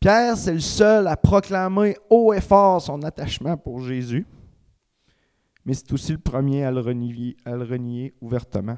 Pierre, 0.00 0.36
c'est 0.36 0.54
le 0.54 0.60
seul 0.60 1.06
à 1.06 1.16
proclamer 1.16 1.96
haut 2.10 2.32
et 2.32 2.40
fort 2.40 2.82
son 2.82 3.02
attachement 3.02 3.56
pour 3.56 3.82
Jésus 3.82 4.26
mais 5.64 5.74
c'est 5.74 5.92
aussi 5.92 6.12
le 6.12 6.18
premier 6.18 6.64
à 6.64 6.70
le, 6.70 6.80
renier, 6.80 7.36
à 7.44 7.52
le 7.52 7.64
renier 7.64 8.14
ouvertement. 8.20 8.76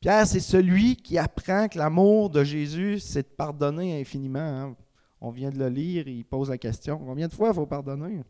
Pierre, 0.00 0.26
c'est 0.26 0.40
celui 0.40 0.96
qui 0.96 1.18
apprend 1.18 1.68
que 1.68 1.78
l'amour 1.78 2.30
de 2.30 2.42
Jésus, 2.42 3.00
c'est 3.00 3.22
de 3.22 3.34
pardonner 3.34 4.00
infiniment. 4.00 4.38
Hein. 4.38 4.76
On 5.20 5.30
vient 5.30 5.50
de 5.50 5.58
le 5.58 5.68
lire, 5.68 6.08
il 6.08 6.24
pose 6.24 6.48
la 6.48 6.56
question, 6.56 6.98
combien 6.98 7.28
de 7.28 7.34
fois 7.34 7.48
il 7.48 7.54
faut 7.54 7.66
pardonner? 7.66 8.22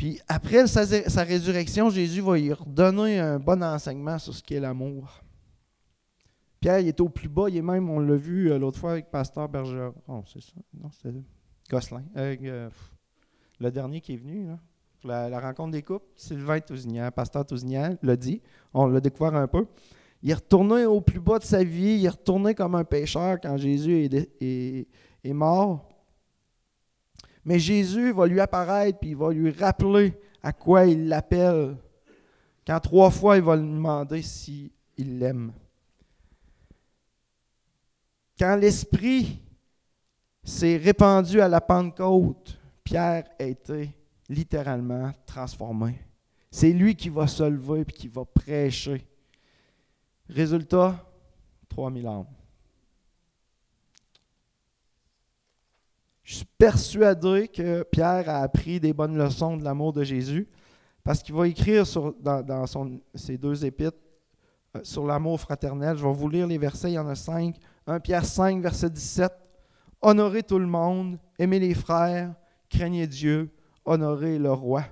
Puis 0.00 0.18
après 0.28 0.66
sa, 0.66 1.24
résurrection, 1.24 1.90
Jésus 1.90 2.22
va 2.22 2.38
lui 2.38 2.50
redonner 2.54 3.18
un 3.18 3.38
bon 3.38 3.62
enseignement 3.62 4.18
sur 4.18 4.32
ce 4.32 4.42
qu'est 4.42 4.58
l'amour. 4.58 5.22
Pierre, 6.58 6.80
il 6.80 6.88
est 6.88 6.98
au 7.02 7.10
plus 7.10 7.28
bas, 7.28 7.50
il 7.50 7.58
est 7.58 7.62
même, 7.62 7.90
on 7.90 7.98
l'a 7.98 8.16
vu 8.16 8.50
euh, 8.50 8.58
l'autre 8.58 8.78
fois 8.78 8.92
avec 8.92 9.10
Pasteur 9.10 9.46
Bergeron. 9.46 9.92
Oh, 10.08 10.24
c'est 10.26 10.40
ça. 10.40 10.52
Non, 10.72 10.88
c'était 10.90 11.18
Gosselin. 11.68 12.02
Euh, 12.16 12.34
euh, 12.44 12.70
le 13.60 13.70
dernier 13.70 14.00
qui 14.00 14.14
est 14.14 14.16
venu, 14.16 14.46
là 14.46 14.58
la, 15.04 15.38
rencontre 15.38 15.72
des 15.72 15.82
couples, 15.82 16.06
Sylvain 16.16 16.60
Tousignan, 16.60 17.10
pasteur 17.10 17.44
Tousignan, 17.44 17.98
l'a 18.02 18.16
dit, 18.16 18.40
on 18.72 18.86
l'a 18.86 19.00
découvert 19.00 19.34
un 19.34 19.48
peu. 19.48 19.66
Il 20.22 20.30
est 20.30 20.34
retourné 20.34 20.86
au 20.86 21.02
plus 21.02 21.20
bas 21.20 21.38
de 21.38 21.44
sa 21.44 21.62
vie, 21.62 21.98
il 21.98 22.06
est 22.06 22.08
retourné 22.08 22.54
comme 22.54 22.74
un 22.74 22.84
pécheur 22.84 23.38
quand 23.38 23.58
Jésus 23.58 24.08
est, 24.40 25.32
mort. 25.34 25.89
Mais 27.44 27.58
Jésus 27.58 28.12
va 28.12 28.26
lui 28.26 28.40
apparaître, 28.40 28.98
puis 28.98 29.10
il 29.10 29.16
va 29.16 29.32
lui 29.32 29.50
rappeler 29.50 30.14
à 30.42 30.52
quoi 30.52 30.86
il 30.86 31.08
l'appelle. 31.08 31.76
Quand 32.66 32.80
trois 32.80 33.10
fois, 33.10 33.36
il 33.36 33.42
va 33.42 33.56
lui 33.56 33.62
demander 33.62 34.22
s'il 34.22 34.70
l'aime. 34.98 35.52
Quand 38.38 38.56
l'Esprit 38.56 39.38
s'est 40.42 40.76
répandu 40.76 41.40
à 41.40 41.48
la 41.48 41.60
Pentecôte, 41.60 42.58
Pierre 42.82 43.24
a 43.38 43.44
été 43.44 43.90
littéralement 44.28 45.12
transformé. 45.26 45.98
C'est 46.50 46.72
lui 46.72 46.94
qui 46.94 47.08
va 47.08 47.26
se 47.26 47.42
lever 47.42 47.82
et 47.82 47.84
qui 47.84 48.08
va 48.08 48.24
prêcher. 48.24 49.06
Résultat, 50.28 51.04
3000 51.68 52.06
âmes. 52.06 52.26
Je 56.30 56.36
suis 56.36 56.48
persuadé 56.58 57.48
que 57.48 57.82
Pierre 57.82 58.28
a 58.28 58.42
appris 58.42 58.78
des 58.78 58.92
bonnes 58.92 59.18
leçons 59.18 59.56
de 59.56 59.64
l'amour 59.64 59.92
de 59.92 60.04
Jésus 60.04 60.46
parce 61.02 61.24
qu'il 61.24 61.34
va 61.34 61.48
écrire 61.48 61.84
dans, 62.20 62.66
ses 63.16 63.36
deux 63.36 63.64
épîtres 63.64 63.98
euh, 64.76 64.80
sur 64.84 65.04
l'amour 65.04 65.40
fraternel. 65.40 65.96
Je 65.96 66.06
vais 66.06 66.12
vous 66.12 66.28
lire 66.28 66.46
les 66.46 66.56
versets, 66.56 66.92
il 66.92 66.94
y 66.94 66.98
en 67.00 67.08
a 67.08 67.16
cinq. 67.16 67.56
1 67.84 67.98
Pierre 67.98 68.24
5, 68.24 68.62
verset 68.62 68.90
17. 68.90 69.32
Honorez 70.00 70.44
tout 70.44 70.60
le 70.60 70.68
monde, 70.68 71.18
aimez 71.36 71.58
les 71.58 71.74
frères, 71.74 72.32
craignez 72.68 73.08
Dieu, 73.08 73.50
honorer 73.84 74.38
le 74.38 74.52
roi. 74.52 74.84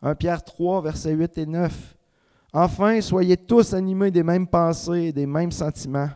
1 0.00 0.14
Pierre 0.14 0.44
3, 0.44 0.80
versets 0.80 1.12
8 1.12 1.38
et 1.38 1.46
9. 1.46 1.96
Enfin, 2.52 3.00
soyez 3.00 3.36
tous 3.36 3.74
animés 3.74 4.12
des 4.12 4.22
mêmes 4.22 4.46
pensées 4.46 5.06
et 5.06 5.12
des 5.12 5.26
mêmes 5.26 5.50
sentiments, 5.50 6.10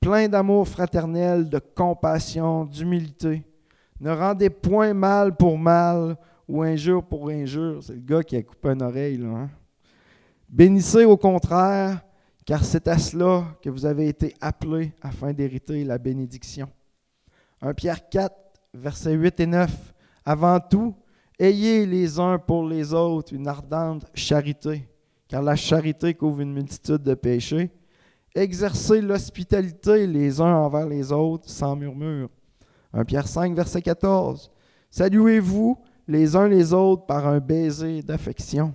pleins 0.00 0.28
d'amour 0.28 0.66
fraternel, 0.66 1.48
de 1.48 1.60
compassion, 1.60 2.64
d'humilité. 2.64 3.44
Ne 4.00 4.10
rendez 4.10 4.50
point 4.50 4.94
mal 4.94 5.36
pour 5.36 5.58
mal 5.58 6.16
ou 6.48 6.62
injure 6.62 7.04
pour 7.04 7.28
injure. 7.28 7.82
C'est 7.82 7.94
le 7.94 8.00
gars 8.00 8.22
qui 8.22 8.36
a 8.36 8.42
coupé 8.42 8.70
une 8.70 8.82
oreille. 8.82 9.18
Là, 9.18 9.28
hein. 9.28 9.50
Bénissez 10.48 11.04
au 11.04 11.16
contraire, 11.16 12.00
car 12.44 12.64
c'est 12.64 12.88
à 12.88 12.98
cela 12.98 13.44
que 13.62 13.70
vous 13.70 13.86
avez 13.86 14.08
été 14.08 14.34
appelés 14.40 14.92
afin 15.02 15.32
d'hériter 15.32 15.84
la 15.84 15.98
bénédiction. 15.98 16.68
1 17.60 17.74
Pierre 17.74 18.08
4, 18.08 18.34
versets 18.74 19.12
8 19.12 19.40
et 19.40 19.46
9. 19.46 19.92
Avant 20.24 20.58
tout, 20.58 20.94
Ayez 21.40 21.86
les 21.86 22.18
uns 22.18 22.38
pour 22.38 22.68
les 22.68 22.92
autres 22.92 23.32
une 23.32 23.48
ardente 23.48 24.04
charité, 24.12 24.86
car 25.26 25.40
la 25.40 25.56
charité 25.56 26.12
couvre 26.12 26.42
une 26.42 26.52
multitude 26.52 27.02
de 27.02 27.14
péchés. 27.14 27.70
Exercez 28.34 29.00
l'hospitalité 29.00 30.06
les 30.06 30.38
uns 30.38 30.54
envers 30.54 30.86
les 30.86 31.10
autres 31.10 31.48
sans 31.48 31.74
murmure. 31.74 32.28
1 32.92 33.04
Pierre 33.04 33.28
5, 33.28 33.54
verset 33.54 33.82
14. 33.82 34.50
Saluez-vous 34.90 35.78
les 36.08 36.34
uns 36.34 36.48
les 36.48 36.72
autres 36.72 37.06
par 37.06 37.26
un 37.26 37.38
baiser 37.38 38.02
d'affection. 38.02 38.74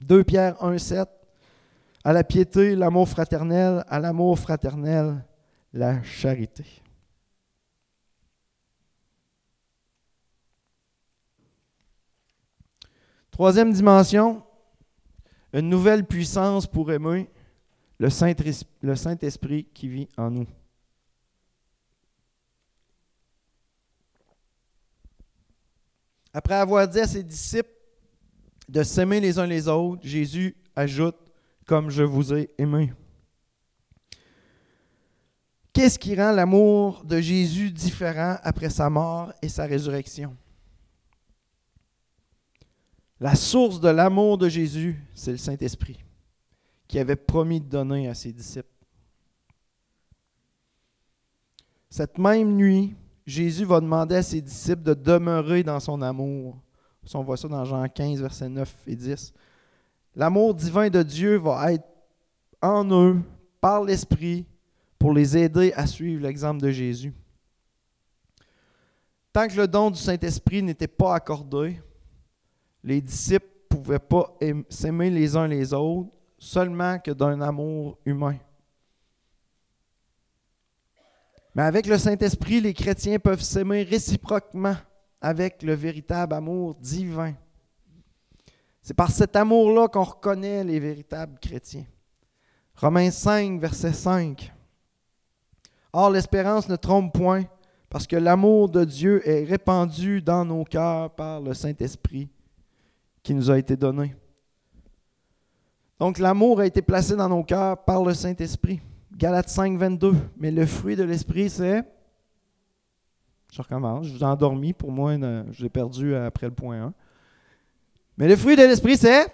2 0.00 0.24
Pierre 0.24 0.62
1, 0.62 0.78
7. 0.78 1.08
À 2.04 2.12
la 2.12 2.24
piété, 2.24 2.76
l'amour 2.76 3.08
fraternel, 3.08 3.84
à 3.88 3.98
l'amour 3.98 4.38
fraternel, 4.38 5.24
la 5.72 6.02
charité. 6.02 6.64
Troisième 13.30 13.72
dimension, 13.72 14.42
une 15.52 15.68
nouvelle 15.68 16.06
puissance 16.06 16.66
pour 16.66 16.92
aimer, 16.92 17.30
le 17.98 18.08
Saint-Esprit 18.08 19.64
qui 19.74 19.88
vit 19.88 20.08
en 20.16 20.30
nous. 20.30 20.46
Après 26.32 26.54
avoir 26.54 26.86
dit 26.86 27.00
à 27.00 27.06
ses 27.06 27.22
disciples, 27.22 27.70
de 28.68 28.84
s'aimer 28.84 29.18
les 29.18 29.38
uns 29.38 29.46
les 29.46 29.66
autres, 29.66 30.06
Jésus 30.06 30.56
ajoute, 30.76 31.16
comme 31.66 31.90
je 31.90 32.04
vous 32.04 32.32
ai 32.32 32.50
aimé. 32.56 32.92
Qu'est-ce 35.72 35.98
qui 35.98 36.14
rend 36.14 36.32
l'amour 36.32 37.04
de 37.04 37.20
Jésus 37.20 37.70
différent 37.70 38.36
après 38.42 38.70
sa 38.70 38.88
mort 38.88 39.32
et 39.42 39.48
sa 39.48 39.66
résurrection? 39.66 40.36
La 43.18 43.34
source 43.34 43.80
de 43.80 43.88
l'amour 43.88 44.38
de 44.38 44.48
Jésus, 44.48 44.98
c'est 45.14 45.32
le 45.32 45.36
Saint-Esprit, 45.36 46.02
qui 46.88 46.98
avait 46.98 47.16
promis 47.16 47.60
de 47.60 47.68
donner 47.68 48.08
à 48.08 48.14
ses 48.14 48.32
disciples. 48.32 48.68
Cette 51.90 52.18
même 52.18 52.54
nuit, 52.54 52.94
Jésus 53.26 53.64
va 53.64 53.80
demander 53.80 54.16
à 54.16 54.22
ses 54.22 54.40
disciples 54.40 54.82
de 54.82 54.94
demeurer 54.94 55.62
dans 55.62 55.80
son 55.80 56.00
amour. 56.02 56.56
On 57.14 57.22
voit 57.22 57.36
ça 57.36 57.48
dans 57.48 57.64
Jean 57.64 57.88
15, 57.88 58.20
versets 58.20 58.48
9 58.48 58.74
et 58.86 58.96
10. 58.96 59.32
L'amour 60.14 60.54
divin 60.54 60.88
de 60.88 61.02
Dieu 61.02 61.36
va 61.36 61.72
être 61.72 61.86
en 62.60 62.84
eux 62.92 63.20
par 63.60 63.84
l'Esprit 63.84 64.46
pour 64.98 65.12
les 65.12 65.36
aider 65.36 65.72
à 65.74 65.86
suivre 65.86 66.22
l'exemple 66.22 66.60
de 66.60 66.70
Jésus. 66.70 67.14
Tant 69.32 69.46
que 69.46 69.56
le 69.56 69.68
don 69.68 69.90
du 69.90 69.98
Saint-Esprit 69.98 70.62
n'était 70.62 70.88
pas 70.88 71.14
accordé, 71.14 71.80
les 72.82 73.00
disciples 73.00 73.46
ne 73.70 73.76
pouvaient 73.76 73.98
pas 73.98 74.36
s'aimer 74.68 75.10
les 75.10 75.36
uns 75.36 75.46
les 75.46 75.72
autres 75.72 76.10
seulement 76.38 76.98
que 76.98 77.12
d'un 77.12 77.40
amour 77.40 77.98
humain. 78.04 78.36
Mais 81.54 81.62
avec 81.62 81.86
le 81.86 81.98
Saint-Esprit, 81.98 82.60
les 82.60 82.74
chrétiens 82.74 83.18
peuvent 83.18 83.42
s'aimer 83.42 83.82
réciproquement 83.82 84.76
avec 85.20 85.62
le 85.62 85.74
véritable 85.74 86.34
amour 86.34 86.74
divin. 86.76 87.34
C'est 88.82 88.94
par 88.94 89.10
cet 89.10 89.36
amour-là 89.36 89.88
qu'on 89.88 90.04
reconnaît 90.04 90.64
les 90.64 90.80
véritables 90.80 91.38
chrétiens. 91.38 91.84
Romains 92.76 93.10
5, 93.10 93.60
verset 93.60 93.92
5. 93.92 94.52
Or, 95.92 96.10
l'espérance 96.10 96.68
ne 96.68 96.76
trompe 96.76 97.12
point, 97.12 97.44
parce 97.90 98.06
que 98.06 98.16
l'amour 98.16 98.68
de 98.68 98.84
Dieu 98.84 99.28
est 99.28 99.44
répandu 99.44 100.22
dans 100.22 100.44
nos 100.44 100.64
cœurs 100.64 101.10
par 101.10 101.40
le 101.40 101.52
Saint-Esprit 101.52 102.30
qui 103.22 103.34
nous 103.34 103.50
a 103.50 103.58
été 103.58 103.76
donné. 103.76 104.14
Donc, 105.98 106.18
l'amour 106.18 106.60
a 106.60 106.66
été 106.66 106.80
placé 106.80 107.16
dans 107.16 107.28
nos 107.28 107.44
cœurs 107.44 107.84
par 107.84 108.02
le 108.02 108.14
Saint-Esprit. 108.14 108.80
Galates 109.16 109.48
5, 109.48 109.78
22. 109.78 110.14
Mais 110.36 110.50
le 110.50 110.66
fruit 110.66 110.96
de 110.96 111.04
l'Esprit, 111.04 111.50
c'est. 111.50 111.82
Je 113.52 113.60
recommence, 113.60 114.06
je 114.06 114.12
vous 114.12 114.20
ai 114.20 114.26
endormi, 114.26 114.72
pour 114.72 114.92
moi, 114.92 115.16
je 115.16 115.62
l'ai 115.62 115.68
perdu 115.68 116.14
après 116.14 116.46
le 116.46 116.54
point 116.54 116.82
1. 116.84 116.94
Mais 118.16 118.28
le 118.28 118.36
fruit 118.36 118.54
de 118.54 118.62
l'Esprit, 118.62 118.96
c'est. 118.96 119.26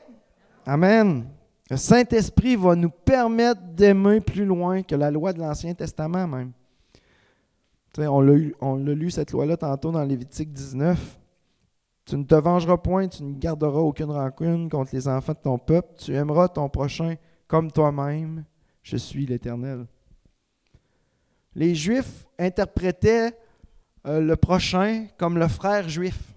Amen. 0.64 1.26
Le 1.68 1.76
Saint-Esprit 1.76 2.56
va 2.56 2.76
nous 2.76 2.90
permettre 2.90 3.60
d'aimer 3.60 4.20
plus 4.20 4.44
loin 4.44 4.82
que 4.82 4.94
la 4.94 5.10
loi 5.10 5.32
de 5.32 5.40
l'Ancien 5.40 5.74
Testament 5.74 6.28
même. 6.28 6.52
on 7.98 8.20
l'a 8.20 8.94
lu, 8.94 9.10
cette 9.10 9.32
loi-là 9.32 9.56
tantôt 9.56 9.90
dans 9.90 10.04
Lévitique 10.04 10.52
19. 10.52 11.18
Tu 12.04 12.16
ne 12.16 12.22
te 12.22 12.36
vengeras 12.36 12.76
point, 12.76 13.08
tu 13.08 13.24
ne 13.24 13.36
garderas 13.36 13.80
aucune 13.80 14.12
rancune 14.12 14.68
contre 14.68 14.94
les 14.94 15.08
enfants 15.08 15.32
de 15.32 15.38
ton 15.38 15.58
peuple, 15.58 15.94
tu 15.98 16.14
aimeras 16.14 16.46
ton 16.46 16.68
prochain 16.68 17.16
comme 17.48 17.72
toi-même. 17.72 18.44
Je 18.86 18.96
suis 18.96 19.26
l'Éternel. 19.26 19.84
Les 21.56 21.74
Juifs 21.74 22.24
interprétaient 22.38 23.36
euh, 24.06 24.20
le 24.20 24.36
prochain 24.36 25.08
comme 25.18 25.38
le 25.38 25.48
frère 25.48 25.88
juif. 25.88 26.36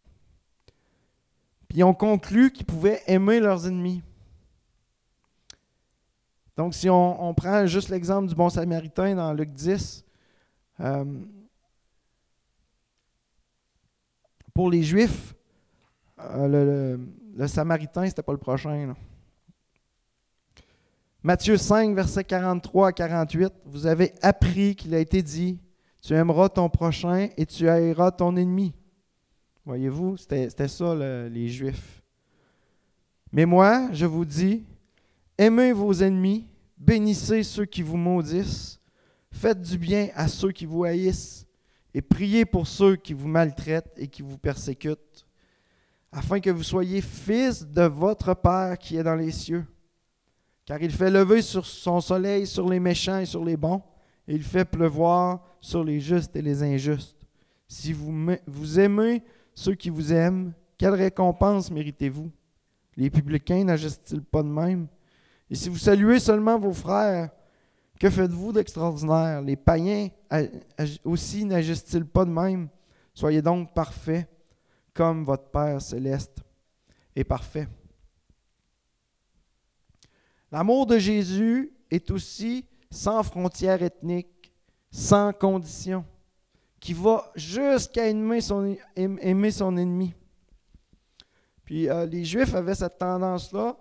Puis 1.68 1.78
ils 1.78 1.84
ont 1.84 1.94
conclu 1.94 2.52
qu'ils 2.52 2.66
pouvaient 2.66 3.04
aimer 3.06 3.40
leurs 3.40 3.68
ennemis. 3.68 4.02
Donc, 6.58 6.74
si 6.74 6.90
on, 6.90 7.34
prend 7.36 7.68
juste 7.68 7.90
l'exemple 7.90 8.28
du 8.28 8.34
bon 8.34 8.50
samaritain 8.50 9.14
dans 9.14 9.32
Luc 9.32 9.52
10, 9.52 10.04
euh, 10.80 11.06
pour 14.56 14.72
les 14.72 14.82
Juifs, 14.82 15.36
euh, 16.20 16.98
le, 17.38 17.48
samaritain, 17.48 18.02
ce 18.02 18.08
n'était 18.08 18.24
pas 18.24 18.32
le 18.34 18.40
prochain. 18.40 18.96
Matthieu 21.22 21.58
5, 21.58 21.94
versets 21.96 22.24
43 22.24 22.88
à 22.88 22.92
48, 22.94 23.52
vous 23.66 23.86
avez 23.86 24.14
appris 24.22 24.76
qu'il 24.76 24.96
a 24.96 25.00
été 25.00 25.22
dit, 25.22 25.60
tu 26.02 26.14
aimeras 26.14 26.48
ton 26.48 26.70
prochain 26.70 27.28
et 27.36 27.46
tu 27.46 27.68
haïras 27.68 28.12
ton 28.12 28.38
ennemi. 28.38 28.74
Voyez-vous, 29.66 30.16
c'était 30.16 30.68
ça 30.70 30.96
les 30.96 31.50
Juifs. 31.50 32.02
Mais 33.34 33.46
moi, 33.46 33.90
je 33.92 34.06
vous 34.06 34.24
dis, 34.24 34.64
Aimez 35.38 35.74
vos 35.74 35.94
ennemis, 35.94 36.48
bénissez 36.78 37.44
ceux 37.44 37.66
qui 37.66 37.82
vous 37.82 37.98
maudissent, 37.98 38.80
faites 39.32 39.62
du 39.62 39.78
bien 39.78 40.10
à 40.16 40.28
ceux 40.28 40.52
qui 40.52 40.66
vous 40.66 40.84
haïssent, 40.86 41.46
et 41.94 42.02
priez 42.02 42.46
pour 42.46 42.66
ceux 42.68 42.96
qui 42.96 43.14
vous 43.14 43.28
maltraitent 43.28 43.94
et 43.98 44.08
qui 44.08 44.22
vous 44.22 44.38
persécutent, 44.38 45.26
afin 46.12 46.40
que 46.40 46.50
vous 46.50 46.64
soyez 46.64 47.02
fils 47.02 47.66
de 47.66 47.84
votre 47.84 48.34
Père 48.34 48.78
qui 48.78 48.98
est 48.98 49.04
dans 49.04 49.16
les 49.16 49.32
cieux. 49.32 49.66
Car 50.70 50.84
il 50.84 50.92
fait 50.92 51.10
lever 51.10 51.42
sur 51.42 51.66
son 51.66 52.00
soleil 52.00 52.46
sur 52.46 52.70
les 52.70 52.80
méchants 52.80 53.18
et 53.18 53.26
sur 53.26 53.44
les 53.44 53.58
bons, 53.58 53.82
et 54.28 54.36
il 54.36 54.44
fait 54.44 54.66
pleuvoir 54.66 55.44
sur 55.60 55.84
les 55.84 56.00
justes 56.00 56.36
et 56.36 56.44
les 56.44 56.62
injustes. 56.62 57.26
Si 57.68 57.92
vous, 57.92 58.14
vous 58.46 58.80
aimez 58.80 59.24
ceux 59.56 59.74
qui 59.74 59.90
vous 59.90 60.14
aiment, 60.14 60.54
quelle 60.78 60.94
récompense 60.94 61.72
méritez-vous? 61.72 62.30
Les 62.96 63.10
publicains 63.10 63.64
n'agissent-ils 63.64 64.22
pas 64.22 64.44
de 64.44 64.48
même? 64.48 64.86
Et 65.50 65.56
si 65.56 65.70
vous 65.70 65.78
saluez 65.80 66.20
seulement 66.20 66.60
vos 66.60 66.74
frères, 66.74 67.32
que 68.00 68.08
faites-vous 68.08 68.52
d'extraordinaire? 68.52 69.42
Les 69.42 69.56
païens 69.56 70.10
aussi 71.04 71.46
n'agissent-ils 71.46 72.06
pas 72.06 72.26
de 72.26 72.30
même? 72.30 72.70
Soyez 73.16 73.42
donc 73.42 73.74
parfaits, 73.74 74.30
comme 74.94 75.24
votre 75.24 75.50
Père 75.50 75.82
céleste 75.82 76.44
est 77.16 77.24
parfait. 77.24 77.68
L'amour 80.52 80.86
de 80.86 80.98
Jésus 80.98 81.72
est 81.92 82.10
aussi 82.12 82.66
sans 82.90 83.24
frontières 83.24 83.84
ethniques, 83.84 84.52
sans 84.92 85.32
conditions, 85.32 86.04
qui 86.80 86.94
va 86.94 87.32
jusqu'à 87.36 88.08
aimer 88.08 88.42
son, 88.42 88.76
ennemi. 88.96 90.14
Puis 91.64 91.90
euh, 91.90 92.06
les 92.06 92.26
Juifs 92.26 92.56
avaient 92.56 92.76
cette 92.76 92.98
tendance-là. 92.98 93.78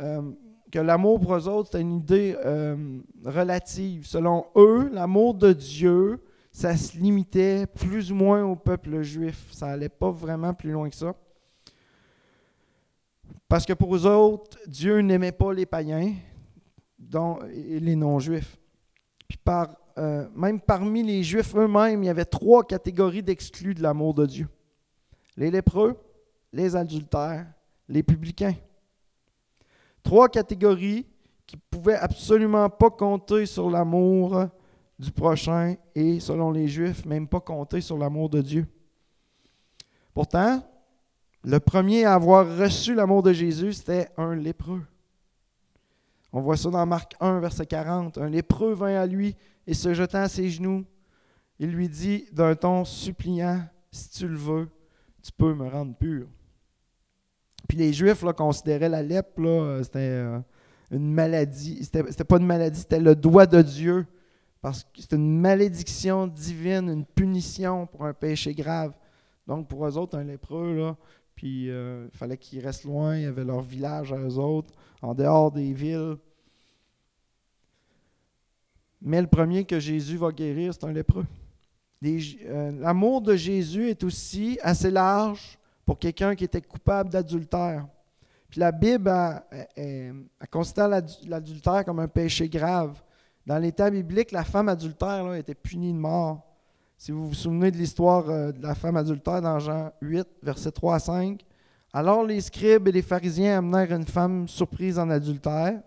Euh, 0.00 0.32
que 0.74 0.80
l'amour 0.80 1.20
pour 1.20 1.36
eux 1.36 1.48
autres, 1.48 1.68
c'était 1.70 1.82
une 1.82 1.98
idée 1.98 2.36
euh, 2.44 3.00
relative. 3.24 4.06
Selon 4.06 4.46
eux, 4.56 4.90
l'amour 4.92 5.34
de 5.34 5.52
Dieu, 5.52 6.20
ça 6.50 6.76
se 6.76 6.98
limitait 6.98 7.66
plus 7.66 8.10
ou 8.10 8.16
moins 8.16 8.44
au 8.44 8.56
peuple 8.56 9.02
juif. 9.02 9.46
Ça 9.52 9.66
n'allait 9.66 9.88
pas 9.88 10.10
vraiment 10.10 10.52
plus 10.52 10.72
loin 10.72 10.90
que 10.90 10.96
ça. 10.96 11.14
Parce 13.48 13.64
que 13.66 13.72
pour 13.72 13.94
eux 13.94 14.06
autres, 14.06 14.58
Dieu 14.66 15.00
n'aimait 15.00 15.32
pas 15.32 15.52
les 15.52 15.66
païens 15.66 16.14
et 17.52 17.80
les 17.80 17.96
non-juifs. 17.96 18.56
Puis 19.28 19.38
euh, 19.96 20.26
même 20.34 20.60
parmi 20.60 21.02
les 21.02 21.22
juifs 21.22 21.54
eux-mêmes, 21.54 22.02
il 22.02 22.06
y 22.06 22.10
avait 22.10 22.24
trois 22.24 22.64
catégories 22.64 23.22
d'exclus 23.22 23.74
de 23.74 23.82
l'amour 23.82 24.14
de 24.14 24.26
Dieu. 24.26 24.48
Les 25.36 25.50
lépreux, 25.50 25.96
les 26.52 26.74
adultères, 26.74 27.46
les 27.88 28.02
publicains. 28.02 28.54
Trois 30.02 30.28
catégories 30.28 31.06
qui 31.46 31.56
ne 31.56 31.60
pouvaient 31.70 31.96
absolument 31.96 32.68
pas 32.68 32.90
compter 32.90 33.46
sur 33.46 33.70
l'amour 33.70 34.46
du 34.98 35.10
prochain 35.10 35.76
et, 35.94 36.20
selon 36.20 36.50
les 36.50 36.68
Juifs, 36.68 37.04
même 37.04 37.28
pas 37.28 37.40
compter 37.40 37.80
sur 37.80 37.98
l'amour 37.98 38.28
de 38.28 38.40
Dieu. 38.40 38.66
Pourtant, 40.12 40.62
le 41.44 41.60
premier 41.60 42.04
à 42.04 42.14
avoir 42.14 42.56
reçu 42.56 42.94
l'amour 42.94 43.22
de 43.22 43.32
Jésus, 43.32 43.74
c'était 43.74 44.08
un 44.16 44.34
lépreux. 44.34 44.82
On 46.32 46.40
voit 46.40 46.56
ça 46.56 46.70
dans 46.70 46.84
Marc 46.86 47.14
1, 47.20 47.38
verset 47.40 47.66
40. 47.66 48.18
Un 48.18 48.30
lépreux 48.30 48.72
vint 48.74 49.00
à 49.00 49.06
lui 49.06 49.36
et 49.66 49.74
se 49.74 49.92
jetant 49.94 50.22
à 50.22 50.28
ses 50.28 50.48
genoux, 50.48 50.84
il 51.58 51.70
lui 51.70 51.88
dit 51.88 52.26
d'un 52.32 52.54
ton 52.54 52.84
suppliant, 52.84 53.62
si 53.92 54.10
tu 54.10 54.26
le 54.26 54.36
veux, 54.36 54.68
tu 55.22 55.30
peux 55.32 55.54
me 55.54 55.68
rendre 55.68 55.94
pur. 55.94 56.26
Puis 57.68 57.78
les 57.78 57.92
Juifs 57.92 58.24
considéraient 58.36 58.88
la 58.88 59.02
lèpre, 59.02 59.40
là, 59.40 59.82
c'était 59.82 59.98
euh, 59.98 60.40
une 60.90 61.12
maladie. 61.12 61.84
C'était, 61.84 62.02
c'était 62.10 62.24
pas 62.24 62.38
une 62.38 62.46
maladie, 62.46 62.80
c'était 62.80 63.00
le 63.00 63.14
doigt 63.14 63.46
de 63.46 63.62
Dieu. 63.62 64.06
Parce 64.60 64.82
que 64.82 65.02
c'était 65.02 65.16
une 65.16 65.40
malédiction 65.40 66.26
divine, 66.26 66.88
une 66.88 67.04
punition 67.04 67.86
pour 67.86 68.06
un 68.06 68.14
péché 68.14 68.54
grave. 68.54 68.94
Donc 69.46 69.68
pour 69.68 69.86
eux 69.86 69.96
autres, 69.98 70.16
un 70.16 70.24
lépreux, 70.24 70.74
là, 70.74 70.96
puis 71.34 71.70
euh, 71.70 72.08
il 72.12 72.16
fallait 72.16 72.36
qu'ils 72.36 72.60
restent 72.60 72.84
loin, 72.84 73.16
il 73.16 73.22
y 73.22 73.26
avait 73.26 73.44
leur 73.44 73.60
village 73.60 74.12
à 74.12 74.18
eux 74.18 74.38
autres, 74.38 74.72
en 75.02 75.14
dehors 75.14 75.50
des 75.50 75.72
villes. 75.72 76.16
Mais 79.02 79.20
le 79.20 79.26
premier 79.26 79.64
que 79.64 79.78
Jésus 79.78 80.16
va 80.16 80.30
guérir, 80.32 80.72
c'est 80.72 80.84
un 80.84 80.92
lépreux. 80.92 81.26
Euh, 82.04 82.72
l'amour 82.80 83.22
de 83.22 83.34
Jésus 83.34 83.88
est 83.88 84.04
aussi 84.04 84.58
assez 84.62 84.90
large 84.90 85.58
pour 85.84 85.98
quelqu'un 85.98 86.34
qui 86.34 86.44
était 86.44 86.60
coupable 86.60 87.10
d'adultère. 87.10 87.86
Puis 88.48 88.60
la 88.60 88.72
Bible 88.72 89.10
elle, 89.74 90.14
considère 90.50 90.88
l'adultère 90.88 91.84
comme 91.84 91.98
un 91.98 92.08
péché 92.08 92.48
grave. 92.48 93.02
Dans 93.46 93.58
l'état 93.58 93.90
biblique, 93.90 94.32
la 94.32 94.44
femme 94.44 94.68
adultère 94.68 95.24
là, 95.24 95.38
était 95.38 95.54
punie 95.54 95.92
de 95.92 95.98
mort. 95.98 96.53
Si 96.96 97.12
vous 97.12 97.28
vous 97.28 97.34
souvenez 97.34 97.70
de 97.70 97.76
l'histoire 97.76 98.28
euh, 98.30 98.52
de 98.52 98.62
la 98.62 98.74
femme 98.74 98.96
adultère 98.96 99.42
dans 99.42 99.58
Jean 99.58 99.92
8, 100.00 100.26
versets 100.42 100.70
3 100.70 100.94
à 100.94 100.98
5, 100.98 101.44
alors 101.92 102.24
les 102.24 102.40
scribes 102.40 102.88
et 102.88 102.92
les 102.92 103.02
pharisiens 103.02 103.58
amenèrent 103.58 103.92
une 103.92 104.06
femme 104.06 104.48
surprise 104.48 104.98
en 104.98 105.10
adultère 105.10 105.80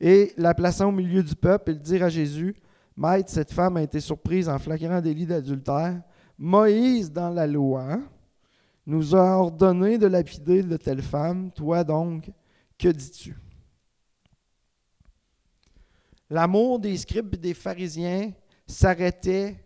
et 0.00 0.32
la 0.36 0.52
plaçant 0.52 0.88
au 0.88 0.92
milieu 0.92 1.22
du 1.22 1.36
peuple 1.36 1.70
et 1.70 1.74
dirent 1.76 2.04
à 2.04 2.08
Jésus, 2.08 2.56
Maître, 2.96 3.30
cette 3.30 3.52
femme 3.52 3.76
a 3.76 3.82
été 3.82 4.00
surprise 4.00 4.48
en 4.48 4.58
flagrant 4.58 5.00
délit 5.00 5.26
d'adultère. 5.26 6.02
Moïse, 6.36 7.10
dans 7.10 7.30
la 7.30 7.46
loi, 7.46 8.00
nous 8.84 9.14
a 9.14 9.38
ordonné 9.38 9.96
de 9.96 10.06
lapider 10.06 10.62
de 10.62 10.76
telle 10.76 11.02
femme. 11.02 11.50
Toi 11.52 11.84
donc, 11.84 12.30
que 12.78 12.88
dis-tu? 12.88 13.36
L'amour 16.28 16.80
des 16.80 16.96
scribes 16.96 17.34
et 17.34 17.38
des 17.38 17.54
pharisiens 17.54 18.32
s'arrêtait 18.66 19.61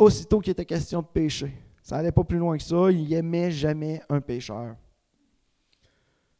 aussitôt 0.00 0.40
qu'il 0.40 0.52
était 0.52 0.64
question 0.64 1.02
de 1.02 1.06
péché. 1.06 1.52
Ça 1.82 1.96
n'allait 1.96 2.12
pas 2.12 2.24
plus 2.24 2.38
loin 2.38 2.56
que 2.56 2.62
ça. 2.62 2.90
Il 2.90 3.08
n'aimait 3.08 3.50
jamais 3.50 4.02
un 4.08 4.20
pécheur. 4.20 4.74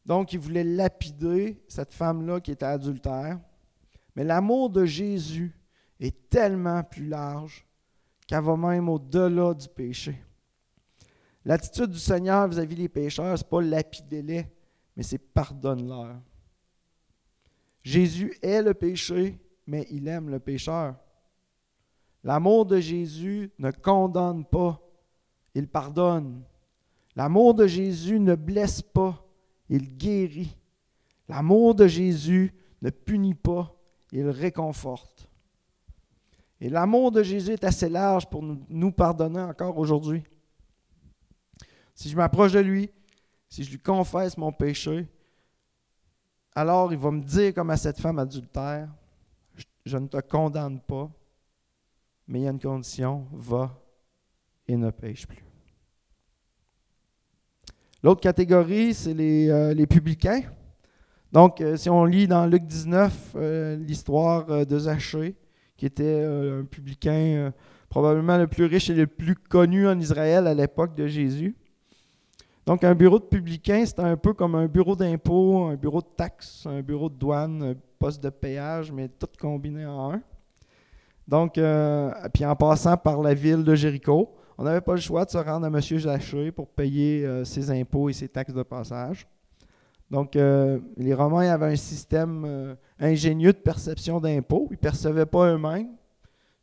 Donc, 0.05 0.33
il 0.33 0.39
voulait 0.39 0.65
lapider 0.65 1.63
cette 1.69 1.93
femme-là 1.93 2.41
qui 2.41 2.53
était 2.53 2.65
adultère. 2.65 3.39
Mais 4.17 4.25
l'amour 4.25 4.71
de 4.71 4.85
Jésus 4.85 5.55
est 6.01 6.29
tellement 6.31 6.83
plus 6.83 7.07
large 7.07 7.67
qu'elle 8.27 8.43
va 8.43 8.57
même 8.57 8.89
au-delà 8.89 9.53
du 9.55 9.69
péché. 9.69 10.21
L'attitude 11.45 11.91
du 11.91 11.99
Seigneur 11.99 12.49
vis-à-vis 12.49 12.77
des 12.77 12.89
pécheurs, 12.89 13.37
ce 13.39 13.45
n'est 13.45 13.49
pas 13.49 13.61
lapider-les, 13.61 14.47
mais 14.97 15.03
c'est 15.03 15.19
pardonne-leur. 15.19 16.17
Jésus 17.83 18.37
est 18.43 18.63
le 18.63 18.75
péché, 18.75 19.39
mais 19.67 19.87
il 19.91 20.09
aime 20.09 20.31
le 20.31 20.39
pécheur. 20.39 20.97
L'amour 22.23 22.67
de 22.67 22.79
Jésus 22.79 23.51
ne 23.59 23.71
condamne 23.71 24.45
pas, 24.45 24.81
il 25.55 25.69
pardonne. 25.69 26.43
L'amour 27.17 27.55
de 27.55 27.67
Jésus 27.67 28.21
ne 28.21 28.35
blesse 28.35 28.83
pas, 28.83 29.27
il 29.69 29.97
guérit. 29.97 30.57
L'amour 31.29 31.75
de 31.75 31.87
Jésus 31.87 32.53
ne 32.83 32.91
punit 32.91 33.35
pas, 33.35 33.75
il 34.13 34.29
réconforte. 34.29 35.29
Et 36.61 36.69
l'amour 36.69 37.11
de 37.11 37.23
Jésus 37.23 37.53
est 37.53 37.65
assez 37.65 37.89
large 37.89 38.29
pour 38.29 38.43
nous, 38.43 38.93
pardonner 38.93 39.41
encore 39.41 39.79
aujourd'hui. 39.79 40.23
Si 41.95 42.09
je 42.11 42.17
m'approche 42.17 42.53
de 42.53 42.61
lui, 42.61 42.91
si 43.49 43.65
je 43.65 43.71
lui 43.71 43.79
confesse 43.79 44.37
mon 44.37 44.53
péché, 44.53 45.07
alors 46.55 46.93
il 46.93 46.99
va 46.99 47.11
me 47.11 47.23
dire 47.23 47.55
comme 47.55 47.71
à 47.71 47.77
cette 47.77 47.99
femme 47.99 48.19
adultère, 48.19 48.89
je 49.87 49.97
ne 49.97 50.07
te 50.07 50.21
condamne 50.21 50.81
pas, 50.81 51.11
mais 52.31 52.39
il 52.39 52.43
y 52.45 52.47
a 52.47 52.53
une 52.53 52.61
condition, 52.61 53.27
va 53.33 53.77
et 54.69 54.77
ne 54.77 54.91
pêche 54.91 55.27
plus. 55.27 55.45
L'autre 58.05 58.21
catégorie, 58.21 58.95
c'est 58.95 59.13
les, 59.13 59.51
euh, 59.51 59.87
publicains. 59.87 60.43
Donc, 61.33 61.61
euh, 61.61 61.77
si 61.77 61.91
on 61.91 62.05
lit 62.05 62.29
dans 62.29 62.47
Luc 62.47 62.65
19 62.65 63.33
euh, 63.35 63.77
l'histoire 63.77 64.65
de 64.65 64.79
Zachée, 64.79 65.35
qui 65.77 65.87
était 65.87 66.23
un 66.25 66.65
publicain 66.65 67.53
probablement 67.89 68.39
le 68.39 68.47
plus 68.47 68.67
riche 68.67 68.91
et 68.91 68.95
le 68.95 69.09
plus 69.09 69.35
connu 69.35 69.89
en 69.89 69.99
Israël 69.99 70.47
à 70.47 70.55
l'époque 70.55 70.95
de 70.95 71.09
Jésus. 71.09 71.57
Donc, 72.65 72.85
un 72.85 72.95
bureau 72.95 73.19
de 73.19 73.25
publicain, 73.25 73.85
c'était 73.85 74.03
un 74.03 74.17
peu 74.17 74.35
comme 74.35 74.55
un 74.55 74.67
bureau 74.67 74.95
d'impôt, 74.95 75.65
un 75.65 75.75
bureau 75.75 76.01
de 76.01 76.11
taxes, 76.17 76.65
un 76.67 76.83
bureau 76.83 77.09
de 77.09 77.17
douane, 77.17 77.63
un 77.63 77.75
poste 77.99 78.23
de 78.23 78.31
péage, 78.31 78.93
mais 78.93 79.09
tout 79.09 79.27
combiné 79.41 79.85
en 79.85 80.13
un. 80.13 80.23
Donc, 81.31 81.59
euh, 81.59 82.11
puis 82.35 82.45
en 82.45 82.57
passant 82.57 82.97
par 82.97 83.23
la 83.23 83.35
ville 83.35 83.63
de 83.63 83.77
Jéricho, 83.77 84.35
on 84.59 84.65
n'avait 84.65 84.81
pas 84.81 84.97
le 84.97 85.01
choix 85.01 85.25
de 85.25 85.31
se 85.31 85.39
rendre 85.39 85.65
à 85.65 85.69
M. 85.69 85.81
Zaché 85.81 86.51
pour 86.51 86.67
payer 86.67 87.25
euh, 87.25 87.45
ses 87.45 87.71
impôts 87.71 88.09
et 88.09 88.13
ses 88.13 88.29
taxes 88.29 88.53
de 88.53 88.65
passage. 88.65 89.29
Donc, 90.11 90.35
euh, 90.35 90.81
les 90.97 91.15
Romains 91.15 91.49
avaient 91.49 91.73
un 91.73 91.77
système 91.77 92.77
ingénieux 92.99 93.53
de 93.53 93.59
perception 93.59 94.19
d'impôts. 94.19 94.67
Ils 94.71 94.75
ne 94.75 94.79
percevaient 94.79 95.25
pas 95.25 95.53
eux-mêmes. 95.53 95.91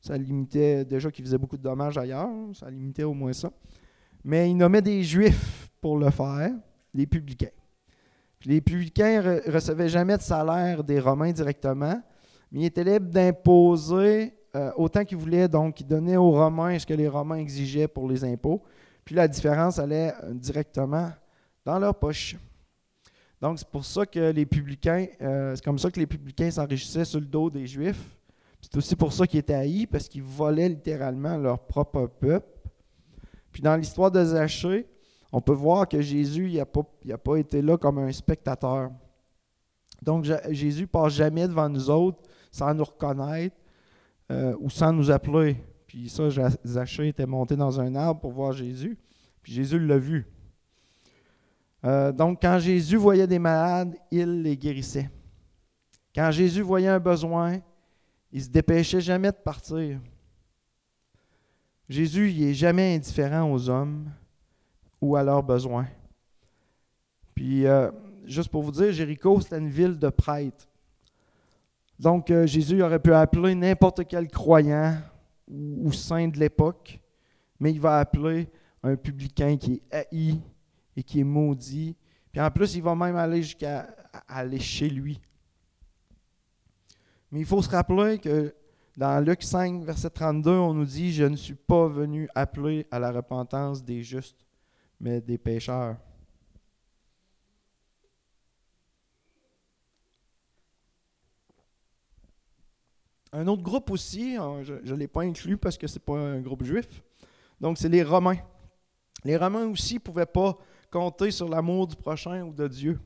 Ça 0.02 0.18
limitait, 0.18 0.84
déjà 0.84 1.10
qu'ils 1.12 1.24
faisaient 1.24 1.38
beaucoup 1.38 1.58
de 1.58 1.64
dommages 1.64 1.98
ailleurs, 1.98 2.30
ça 2.54 2.70
limitait 2.70 3.04
au 3.04 3.14
moins 3.14 3.32
ça. 3.32 3.50
Mais 4.22 4.50
ils 4.50 4.58
nommaient 4.58 4.82
des 4.82 5.02
Juifs 5.02 5.70
pour 5.80 5.98
le 5.98 6.10
faire, 6.10 6.52
les 6.94 7.08
publicains. 7.08 7.56
les 8.44 8.60
publicains 8.60 9.22
ne 9.22 9.50
recevaient 9.50 9.88
jamais 9.88 10.18
de 10.18 10.22
salaire 10.22 10.84
des 10.84 11.00
Romains 11.00 11.32
directement, 11.32 12.02
mais 12.52 12.60
ils 12.60 12.66
étaient 12.66 12.84
libres 12.84 13.10
d'imposer 13.10 14.37
euh, 14.56 14.72
autant 14.76 15.04
qu'ils 15.04 15.18
voulaient, 15.18 15.48
donc, 15.48 15.80
ils 15.82 15.88
donnaient 15.88 16.18
aux 16.18 16.32
Romains 16.32 16.80
ce 16.80 16.86
que 16.86 16.94
les 16.94 17.08
Romains 17.08 17.38
exigeaient 17.38 17.88
pour 17.88 18.08
les 18.08 18.24
impôts. 18.24 18.64
Puis 19.04 19.16
la 19.16 19.28
différence 19.28 19.80
allait 19.80 20.14
euh, 20.24 20.34
directement 20.34 21.12
dans 21.66 21.80
leur 21.80 21.96
poche. 21.96 22.36
Donc, 23.42 23.60
c'est 23.60 23.68
pour 23.68 23.86
ça 23.86 24.06
que 24.06 24.32
les 24.32 24.46
publicains, 24.46 25.06
euh, 25.22 25.56
c'est 25.56 25.64
comme 25.64 25.78
ça 25.78 25.92
que 25.92 26.00
les 26.00 26.08
publicains 26.08 26.50
s'enrichissaient 26.50 27.06
sur 27.06 27.20
le 27.20 27.26
dos 27.26 27.50
des 27.50 27.68
Juifs. 27.68 28.18
C'est 28.62 28.76
aussi 28.78 28.96
pour 28.96 29.14
ça 29.14 29.28
qu'ils 29.28 29.40
étaient 29.40 29.54
haïs, 29.54 29.86
parce 29.86 30.08
qu'ils 30.08 30.24
volaient 30.24 30.70
littéralement 30.70 31.38
leur 31.38 31.60
propre 31.60 32.08
peuple. 32.08 32.48
Puis 33.52 33.62
dans 33.62 33.76
l'histoire 33.76 34.12
de 34.12 34.24
Zachée, 34.24 34.88
on 35.32 35.42
peut 35.42 35.54
voir 35.54 35.88
que 35.88 36.02
Jésus 36.02 36.52
n'a 36.52 36.66
pas, 36.66 36.84
pas 37.24 37.36
été 37.38 37.62
là 37.62 37.78
comme 37.78 38.00
un 38.00 38.12
spectateur. 38.12 38.92
Donc 40.02 40.26
Jésus 40.50 40.82
ne 40.82 40.88
passe 40.88 41.14
jamais 41.14 41.48
devant 41.48 41.70
nous 41.70 41.90
autres 41.90 42.22
sans 42.52 42.74
nous 42.74 42.84
reconnaître, 42.84 43.56
euh, 44.32 44.56
ou 44.60 44.70
sans 44.70 44.92
nous 44.92 45.12
appeler. 45.12 45.58
Puis 45.88 46.10
ça, 46.10 46.28
Zachée 46.66 47.08
était 47.08 47.26
monté 47.26 47.56
dans 47.56 47.80
un 47.80 47.96
arbre 47.96 48.22
pour 48.22 48.32
voir 48.32 48.52
Jésus, 48.52 48.98
puis 49.42 49.54
Jésus 49.54 49.80
l'a 49.80 49.98
vu. 49.98 50.28
Euh, 51.86 52.12
donc, 52.12 52.42
quand 52.42 52.60
Jésus 52.60 52.98
voyait 52.98 53.28
des 53.28 53.40
malades, 53.40 53.96
il 54.12 54.42
les 54.42 54.58
guérissait. 54.58 55.10
Quand 56.14 56.32
Jésus 56.32 56.62
voyait 56.62 56.88
un 56.88 57.00
besoin, 57.00 57.60
il 58.32 58.44
se 58.44 58.50
dépêchait 58.50 59.02
jamais 59.02 59.32
de 59.32 59.38
partir. 59.38 60.00
Jésus, 61.88 62.32
il 62.32 62.46
n'est 62.46 62.54
jamais 62.54 62.96
indifférent 62.96 63.50
aux 63.52 63.70
hommes 63.70 64.12
ou 65.00 65.16
à 65.16 65.24
leurs 65.24 65.44
besoins. 65.44 65.88
Puis, 67.34 67.66
euh, 67.66 67.92
juste 68.26 68.50
pour 68.50 68.64
vous 68.64 68.72
dire, 68.72 68.92
Jéricho, 68.92 69.40
c'était 69.40 69.60
une 69.60 69.70
ville 69.70 69.98
de 69.98 70.10
prêtres. 70.10 70.68
Donc, 72.00 72.30
euh, 72.30 72.46
Jésus 72.46 72.82
aurait 72.82 73.00
pu 73.00 73.14
appeler 73.14 73.56
n'importe 73.56 74.08
quel 74.08 74.28
croyant 74.28 74.98
ou, 75.48 75.92
saint 75.92 76.28
de 76.28 76.38
l'époque, 76.38 77.00
mais 77.60 77.72
il 77.72 77.80
va 77.80 78.00
appeler 78.00 78.50
un 78.84 78.96
publicain 78.96 79.58
qui 79.58 79.82
est 79.92 79.96
haï 79.96 80.40
et 80.96 81.04
qui 81.04 81.22
est 81.22 81.24
maudit. 81.24 81.96
Puis 82.32 82.42
en 82.42 82.52
plus, 82.52 82.76
il 82.76 82.84
va 82.84 82.94
même 82.96 83.16
aller 83.16 83.42
jusqu'à 83.42 83.88
aller 84.28 84.60
chez 84.60 84.90
lui. 84.90 85.20
Mais 87.32 87.40
il 87.40 87.46
faut 87.46 87.62
se 87.62 87.70
rappeler 87.70 88.20
que 88.20 88.54
dans 88.96 89.24
Luc 89.24 89.44
5, 89.44 89.84
verset 89.84 90.10
32, 90.10 90.52
on 90.52 90.74
nous 90.74 90.86
dit 90.86 91.12
Je 91.12 91.24
ne 91.26 91.36
suis 91.36 91.56
pas 91.56 91.88
venu 91.88 92.30
appeler 92.36 92.86
à 92.92 93.00
la 93.00 93.12
repentance 93.12 93.84
des 93.84 94.02
justes, 94.02 94.46
mais 95.00 95.22
des 95.22 95.38
pécheurs. 95.38 95.98
Un 103.34 103.48
autre 103.48 103.62
groupe 103.62 103.92
aussi, 103.92 104.36
hein, 104.36 104.64
je 104.64 104.74
ne 104.74 104.98
l'ai 104.98 105.08
pas 105.08 105.24
inclus 105.24 105.58
parce 105.58 105.78
que 105.78 105.88
ce 105.88 105.96
n'est 105.96 106.04
pas 106.06 106.18
un 106.18 106.40
groupe 106.40 106.64
juif, 106.64 107.04
donc 107.60 107.78
c'est 107.78 107.90
les 107.90 108.04
Romains. 108.04 108.38
Les 109.24 109.36
Romains 109.36 109.68
aussi 109.68 109.96
ne 109.96 110.00
pouvaient 110.00 110.26
pas 110.26 110.56
compter 110.90 111.32
sur 111.32 111.50
l'amour 111.50 111.88
du 111.88 111.96
prochain 111.96 112.44
ou 112.44 112.54
de 112.54 112.68
Dieu. 112.68 113.00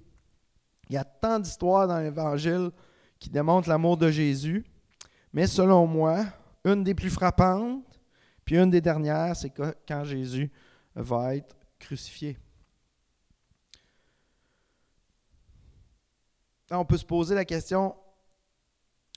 Il 0.89 0.93
y 0.93 0.97
a 0.97 1.03
tant 1.03 1.39
d'histoires 1.39 1.87
dans 1.87 1.99
l'Évangile 1.99 2.69
qui 3.17 3.29
démontrent 3.29 3.69
l'amour 3.69 3.97
de 3.97 4.11
Jésus, 4.11 4.65
mais 5.33 5.47
selon 5.47 5.87
moi, 5.87 6.25
une 6.65 6.83
des 6.83 6.93
plus 6.93 7.09
frappantes, 7.09 7.83
puis 8.45 8.57
une 8.57 8.69
des 8.69 8.81
dernières, 8.81 9.35
c'est 9.35 9.49
quand 9.49 10.03
Jésus 10.03 10.51
va 10.93 11.35
être 11.35 11.55
crucifié. 11.79 12.37
On 16.69 16.85
peut 16.85 16.97
se 16.97 17.05
poser 17.05 17.35
la 17.35 17.45
question, 17.45 17.95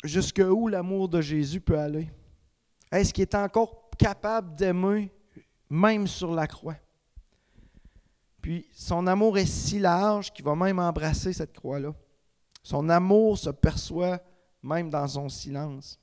jusqu'où 0.05 0.69
l'amour 0.69 1.09
de 1.09 1.21
Jésus 1.21 1.61
peut 1.61 1.79
aller? 1.79 2.09
Est-ce 2.93 3.13
qu'il 3.13 3.23
est 3.23 3.35
encore 3.35 3.91
capable 3.99 4.55
d'aimer 4.55 5.11
même 5.69 6.07
sur 6.07 6.33
la 6.33 6.47
croix? 6.47 6.77
Puis 8.41 8.69
son 8.73 9.07
amour 9.07 9.39
est 9.39 9.47
si 9.47 9.79
large 9.79 10.33
qu'il 10.33 10.45
va 10.45 10.55
même 10.55 10.79
embrasser 10.79 11.33
cette 11.33 11.55
croix-là. 11.55 11.95
Son 12.63 12.89
amour 12.89 13.39
se 13.39 13.51
perçoit 13.51 14.21
même 14.63 14.91
dans 14.91 15.09
son 15.09 15.29
silence. 15.29 15.99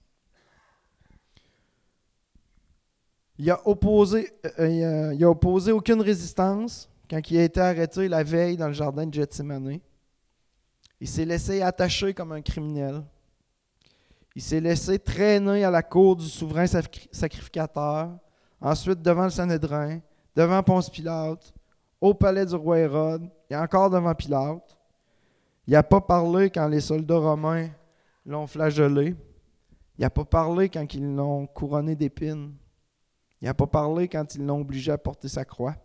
Il 3.38 3.50
a 3.50 3.60
opposé, 3.68 4.32
euh, 4.60 5.18
a 5.20 5.30
opposé 5.30 5.72
aucune 5.72 6.02
résistance 6.02 6.90
quand 7.10 7.32
il 7.32 7.38
a 7.38 7.44
été 7.44 7.60
arrêté 7.60 8.08
la 8.08 8.24
veille 8.24 8.58
dans 8.58 8.68
le 8.68 8.74
jardin 8.74 9.06
de 9.06 9.14
Gethsemane. 9.14 9.80
Il 11.00 11.08
s'est 11.08 11.26
laissé 11.26 11.62
attacher 11.62 12.14
comme 12.14 12.32
un 12.32 12.42
criminel. 12.42 13.04
Il 14.36 14.42
s'est 14.42 14.62
laissé 14.62 14.98
traîner 14.98 15.64
à 15.64 15.72
la 15.72 15.84
cour 15.84 16.16
du 16.16 16.26
souverain 16.26 16.66
sacrificateur, 16.66 18.10
ensuite 18.62 19.02
devant 19.02 19.26
le 19.26 19.30
Sanhédrin, 19.30 20.00
devant 20.36 20.64
Ponce 20.64 20.90
Pilate, 20.90 21.54
au 22.00 22.14
palais 22.14 22.46
du 22.46 22.56
roi 22.56 22.80
Hérode 22.80 23.30
et 23.50 23.56
encore 23.56 23.90
devant 23.90 24.16
Pilate. 24.16 24.78
Il 25.68 25.74
n'a 25.74 25.84
pas 25.84 26.02
parlé 26.02 26.50
quand 26.50 26.68
les 26.68 26.82
soldats 26.82 27.18
romains 27.18 27.70
l'ont 28.26 28.48
flagellé. 28.48 29.16
Il 29.98 30.02
n'a 30.02 30.10
pas 30.10 30.26
parlé 30.26 30.70
quand 30.70 30.94
ils 30.94 31.16
l'ont 31.16 31.46
couronné 31.46 31.96
d'épines. 31.96 32.54
Il 33.42 33.46
n'a 33.46 33.54
pas 33.54 33.68
parlé 33.68 34.08
quand 34.08 34.34
ils 34.36 34.46
l'ont 34.46 34.62
obligé 34.62 34.92
à 34.92 34.98
porter 34.98 35.28
sa 35.28 35.46
croix. 35.46 35.76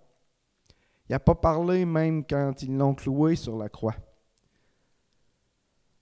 Il 1.09 1.13
n'a 1.13 1.19
pas 1.19 1.35
parlé 1.35 1.85
même 1.85 2.25
quand 2.25 2.63
ils 2.63 2.77
l'ont 2.77 2.95
cloué 2.95 3.37
sur 3.37 3.57
la 3.57 3.69
croix. 3.69 3.95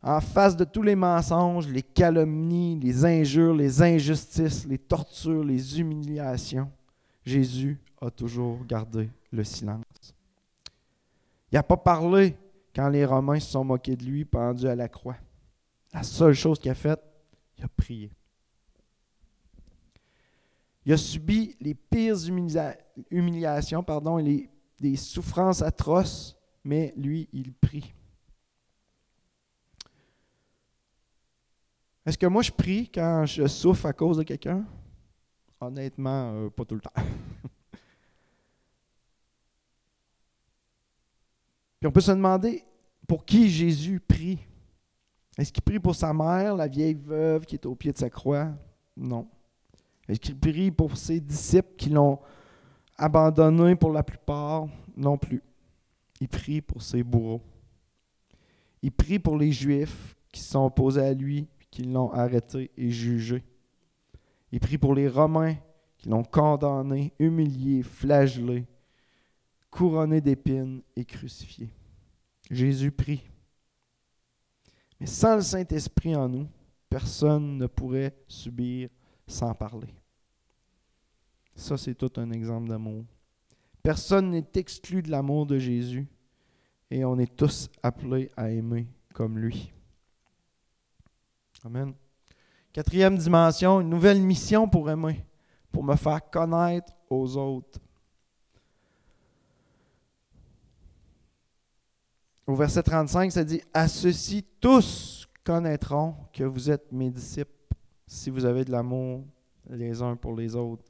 En 0.07 0.21
face 0.21 0.55
de 0.55 0.65
tous 0.65 0.83
les 0.83 0.95
mensonges, 0.95 1.67
les 1.67 1.83
calomnies, 1.83 2.79
les 2.79 3.07
injures, 3.07 3.55
les 3.55 3.81
injustices, 3.81 4.67
les 4.67 4.77
tortures, 4.77 5.43
les 5.43 5.81
humiliations, 5.81 6.71
Jésus 7.25 7.81
a 8.03 8.11
toujours 8.11 8.63
gardé 8.67 9.09
le 9.33 9.43
silence. 9.43 9.83
Il 11.51 11.55
n'a 11.55 11.63
pas 11.63 11.79
parlé 11.79 12.37
quand 12.77 12.91
les 12.91 13.07
Romains 13.07 13.41
se 13.41 13.53
sont 13.53 13.65
moqués 13.65 13.97
de 13.97 14.05
lui 14.05 14.27
pendu 14.27 14.67
à 14.67 14.75
la 14.75 14.91
croix. 14.91 15.17
La 15.95 16.03
seule 16.03 16.35
chose 16.35 16.59
qu'il 16.59 16.71
a 16.71 16.75
faite, 16.75 17.01
il 17.57 17.65
a 17.65 17.69
prié. 17.69 18.11
Il 20.85 20.93
a 20.93 20.99
subi 20.99 21.57
les 21.63 21.73
pires 21.73 22.19
humiliations 23.11 23.85
et 24.19 24.23
les, 24.23 24.51
des 24.79 24.97
souffrances 24.97 25.63
atroces, 25.63 26.37
mais 26.63 26.93
lui, 26.95 27.27
il 27.33 27.55
prie. 27.55 27.95
Est-ce 32.07 32.19
que 32.19 32.27
moi 32.27 32.43
je 32.43 32.53
prie 32.53 32.91
quand 32.91 33.25
je 33.25 33.47
souffre 33.47 33.87
à 33.87 33.93
cause 33.93 34.19
de 34.19 34.23
quelqu'un? 34.25 34.65
Honnêtement, 35.61 36.33
euh, 36.35 36.51
pas 36.51 36.65
tout 36.65 36.75
le 36.75 36.81
temps. 36.81 36.91
Puis 41.81 41.89
on 41.89 41.93
peut 41.93 42.01
se 42.01 42.13
demander 42.13 42.65
pour 43.07 43.25
qui 43.25 43.49
Jésus 43.49 44.01
prie? 44.01 44.39
Est-ce 45.39 45.53
qu'il 45.53 45.63
prie 45.63 45.81
pour 45.81 45.95
sa 45.95 46.13
mère, 46.13 46.57
la 46.57 46.69
vieille 46.69 46.95
veuve 46.95 47.45
qui 47.45 47.55
est 47.57 47.67
au 47.67 47.75
pied 47.75 47.93
de 47.93 47.99
sa 47.99 48.11
croix? 48.11 48.51
Non. 48.97 49.29
Est-ce 50.09 50.21
qu'il 50.21 50.39
prie 50.39 50.71
pour 50.71 50.97
ses 50.97 51.21
disciples 51.21 51.75
qui 51.77 51.89
l'ont 51.91 52.21
abandonné 52.97 53.75
pour 53.75 53.93
la 53.93 54.03
plupart? 54.03 54.67
Non 54.97 55.17
plus. 55.19 55.43
Il 56.21 56.29
prie 56.29 56.61
pour 56.61 56.83
ses 56.83 57.03
bourreaux. 57.03 57.43
Il 58.83 58.93
prie 58.93 59.19
pour 59.19 59.37
les 59.37 59.51
Juifs 59.51 60.15
qui 60.31 60.41
sont 60.41 60.67
opposés 60.67 61.01
à 61.01 61.15
lui, 61.15 61.49
qui 61.75 61.83
l'ont 61.83 62.13
arrêté 62.13 62.71
et 62.77 62.89
jugé. 62.89 63.43
Il 64.53 64.61
prie 64.61 64.79
pour 64.79 64.95
les 64.95 65.09
Romains 65.09 65.57
qui 65.99 66.09
l'ont 66.09 66.23
condamné, 66.23 67.13
humilié, 67.19 67.83
flagellé, 67.83 68.65
couronné 69.73 70.21
d'épines 70.21 70.83
et 70.95 71.05
crucifié. 71.05 71.69
Jésus 72.49 72.93
prie. 72.93 73.29
Mais 75.01 75.07
sans 75.07 75.35
le 75.35 75.43
Saint-Esprit 75.43 76.15
en 76.15 76.29
nous, 76.29 76.47
personne 76.89 77.59
ne 77.59 77.67
pourrait 77.67 78.15
subir 78.29 78.89
sans 79.27 79.53
parler. 79.53 79.93
Ça, 81.57 81.77
c'est 81.77 81.97
tout 81.97 82.13
un 82.19 82.31
exemple 82.31 82.69
d'amour. 82.69 83.05
Personne 83.83 84.31
n'est 84.31 84.47
exclu 84.55 85.03
de 85.03 85.11
l'amour 85.11 85.45
de 85.45 85.59
Jésus 85.59 86.07
et 86.89 87.05
on 87.05 87.19
est 87.19 87.35
tous 87.35 87.69
appelés 87.83 88.31
à 88.37 88.49
aimer 88.49 88.87
comme 89.13 89.41
lui. 89.41 89.73
Amen. 91.65 91.95
Quatrième 92.75 93.17
dimension, 93.17 93.81
une 93.81 93.89
nouvelle 93.89 94.21
mission 94.21 94.69
pour 94.69 94.91
aimer, 94.91 95.25
pour 95.73 95.83
me 95.83 95.97
faire 95.97 96.21
connaître 96.29 96.93
aux 97.09 97.39
autres. 97.39 97.81
Au 102.47 102.55
verset 102.55 102.83
35, 102.83 103.33
ça 103.33 103.45
dit 103.45 103.63
À 103.73 103.89
ceux-ci, 103.89 104.45
tous 104.61 105.27
connaîtront 105.43 106.15
que 106.35 106.45
vous 106.45 106.71
êtes 106.71 106.93
mes 106.93 107.11
disciples 107.11 107.51
si 108.07 108.29
vous 108.29 108.45
avez 108.45 108.67
de 108.67 108.71
l'amour 108.71 109.25
les 109.71 110.03
uns 110.03 110.17
pour 110.17 110.37
les 110.37 110.55
autres. 110.55 110.85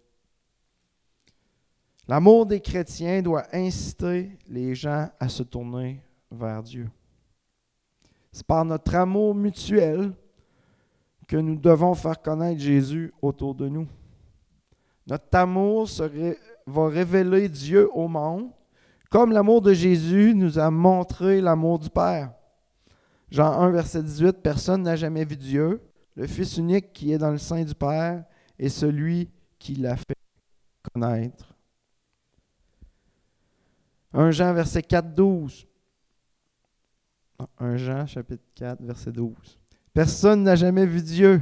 L'amour 2.09 2.47
des 2.47 2.61
chrétiens 2.61 3.23
doit 3.23 3.47
inciter 3.53 4.37
les 4.49 4.75
gens 4.75 5.09
à 5.21 5.29
se 5.29 5.45
tourner 5.45 6.03
vers 6.33 6.65
Dieu. 6.65 6.91
C'est 8.33 8.45
par 8.45 8.65
notre 8.65 8.93
amour 8.97 9.37
mutuel 9.37 10.13
que 11.27 11.37
nous 11.37 11.57
devons 11.57 11.95
faire 11.95 12.21
connaître 12.21 12.61
Jésus 12.61 13.13
autour 13.23 13.55
de 13.55 13.69
nous. 13.69 13.89
Notre 15.07 15.37
amour 15.37 15.89
va 16.67 16.89
révéler 16.89 17.49
Dieu 17.49 17.89
au 17.93 18.09
monde 18.09 18.51
comme 19.15 19.31
l'amour 19.31 19.63
de 19.63 19.73
Jésus 19.73 20.35
nous 20.35 20.59
a 20.59 20.73
montré 20.73 21.41
l'amour 21.41 21.79
du 21.79 21.89
Père. 21.89 22.33
Jean 23.31 23.53
1, 23.61 23.71
verset 23.71 24.03
18, 24.03 24.43
Personne 24.43 24.83
n'a 24.83 24.97
jamais 24.97 25.25
vu 25.25 25.37
Dieu. 25.37 25.81
Le 26.17 26.27
Fils 26.27 26.57
unique 26.57 26.93
qui 26.93 27.13
est 27.13 27.19
dans 27.19 27.31
le 27.31 27.39
sein 27.39 27.63
du 27.63 27.77
Père 27.77 28.25
est 28.59 28.69
celui 28.69 29.31
qui 29.57 29.77
l'a 29.77 29.95
fait 29.95 30.17
connaître. 30.93 31.55
1 34.15 34.33
Jean, 34.33 34.53
verset 34.53 34.83
4, 34.83 35.15
12. 35.15 35.65
1 37.59 37.77
Jean, 37.77 38.07
chapitre 38.07 38.43
4, 38.57 38.83
verset 38.83 39.13
12. 39.13 39.61
Personne 39.95 40.43
n'a 40.43 40.57
jamais 40.57 40.85
vu 40.85 41.01
Dieu. 41.01 41.41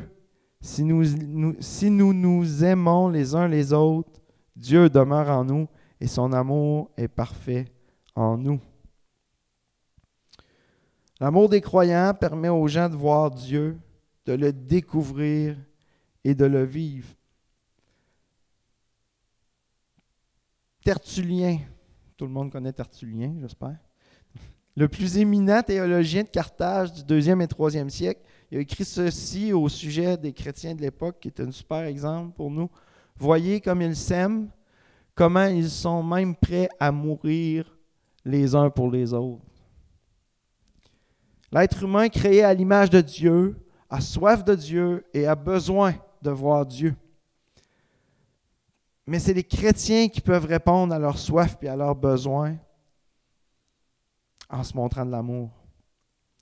Si 0.61 0.85
nous, 0.85 1.57
si 1.61 1.91
nous 1.91 2.13
nous 2.13 2.63
aimons 2.63 3.09
les 3.09 3.35
uns 3.35 3.49
les 3.49 3.73
autres, 3.73 4.21
Dieu 4.55 4.89
demeure 4.89 5.31
en 5.31 5.45
nous 5.45 5.67
et 5.99 6.07
son 6.07 6.33
amour 6.33 6.91
est 6.97 7.09
parfait 7.09 7.73
en 8.15 8.37
nous. 8.37 8.61
L'amour 11.19 11.49
des 11.49 11.61
croyants 11.61 12.13
permet 12.15 12.51
aux 12.51 12.69
gens 12.69 12.89
de 12.89 12.95
voir 12.95 13.31
Dieu, 13.31 13.79
de 14.27 14.35
le 14.35 14.53
découvrir 14.53 15.57
et 16.23 16.35
de 16.35 16.45
le 16.45 16.65
vivre. 16.65 17.09
Tertullien, 20.85 21.59
tout 22.17 22.27
le 22.27 22.33
monde 22.33 22.51
connaît 22.51 22.73
Tertullien, 22.73 23.35
j'espère. 23.41 23.79
Le 24.77 24.89
plus 24.89 25.17
éminent 25.19 25.63
théologien 25.63 26.25
de 26.25 26.29
Carthage 26.29 26.93
du 26.93 27.05
deuxième 27.05 27.41
et 27.41 27.49
troisième 27.49 27.89
siècle, 27.91 28.23
il 28.53 28.59
a 28.59 28.61
écrit 28.61 28.85
ceci 28.85 29.51
au 29.55 29.67
sujet 29.67 30.19
des 30.19 30.35
chrétiens 30.35 30.75
de 30.75 30.83
l'époque, 30.83 31.21
qui 31.21 31.29
est 31.29 31.41
un 31.41 31.51
super 31.51 31.85
exemple 31.85 32.35
pour 32.37 32.51
nous. 32.51 32.69
Voyez 33.17 33.63
comme 33.63 33.81
ils 33.81 33.97
s'aiment, 33.97 34.51
comment 35.15 35.47
ils 35.47 35.71
sont 35.71 36.03
même 36.03 36.37
prêts 36.37 36.69
à 36.79 36.93
mourir 36.93 37.75
les 38.27 38.55
uns 38.55 38.69
pour 38.69 38.91
les 38.91 39.15
autres. 39.15 39.41
L'être 41.51 41.83
humain 41.83 42.11
créé 42.11 42.45
à 42.45 42.53
l'image 42.53 42.91
de 42.91 43.01
Dieu 43.01 43.57
a 43.89 44.03
soif 44.03 44.45
de 44.45 44.55
Dieu 44.55 45.07
et 45.15 45.27
a 45.27 45.35
besoin 45.35 45.95
de 46.21 46.31
voir 46.31 46.67
Dieu. 46.67 46.95
Mais 49.07 49.19
c'est 49.19 49.33
les 49.33 49.45
chrétiens 49.45 50.09
qui 50.11 50.21
peuvent 50.21 50.45
répondre 50.45 50.95
à 50.95 50.99
leur 50.99 51.17
soif 51.17 51.57
et 51.63 51.69
à 51.69 51.77
leurs 51.77 51.97
besoins 51.97 52.59
en 54.51 54.63
se 54.63 54.77
montrant 54.77 55.07
de 55.07 55.11
l'amour. 55.11 55.62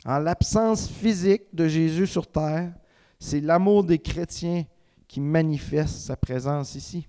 En 0.05 0.18
l'absence 0.18 0.88
physique 0.88 1.42
de 1.53 1.68
Jésus 1.68 2.07
sur 2.07 2.26
terre, 2.26 2.72
c'est 3.18 3.40
l'amour 3.40 3.84
des 3.84 3.98
chrétiens 3.98 4.64
qui 5.07 5.20
manifeste 5.20 5.98
sa 6.07 6.16
présence 6.16 6.74
ici. 6.74 7.07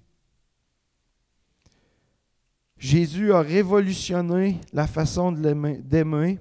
Jésus 2.78 3.32
a 3.32 3.42
révolutionné 3.42 4.60
la 4.74 4.88
façon 4.88 5.32
d'aimer, 5.32 6.40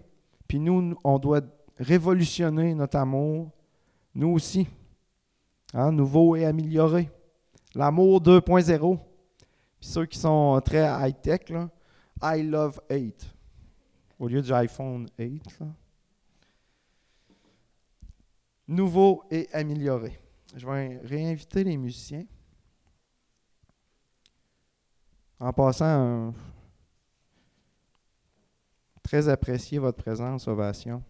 puis 0.49 0.59
nous, 0.59 0.97
on 1.05 1.19
doit 1.19 1.43
révolutionner 1.79 2.75
notre 2.75 2.97
amour, 2.97 3.51
nous 4.15 4.31
aussi, 4.31 4.67
hein, 5.75 5.93
nouveau 5.93 6.35
et 6.37 6.47
amélioré. 6.47 7.11
L'amour 7.75 8.21
2.0. 8.23 8.99
Puis 9.79 9.89
ceux 9.89 10.07
qui 10.07 10.19
sont 10.19 10.61
très 10.65 10.85
high-tech, 10.85 11.53
I 12.23 12.43
love 12.43 12.81
8, 12.91 13.35
au 14.19 14.27
lieu 14.27 14.43
du 14.43 14.53
iPhone 14.53 15.09
8. 15.19 15.43
Nouveau 18.71 19.25
et 19.33 19.49
amélioré. 19.53 20.17
Je 20.55 20.65
vais 20.65 21.01
réinviter 21.03 21.65
les 21.65 21.77
musiciens. 21.77 22.25
En 25.41 25.53
passant, 25.53 26.33
très 29.03 29.29
apprécié 29.29 29.81
votre 29.81 30.01
présence, 30.01 30.47
Ovation. 30.47 31.03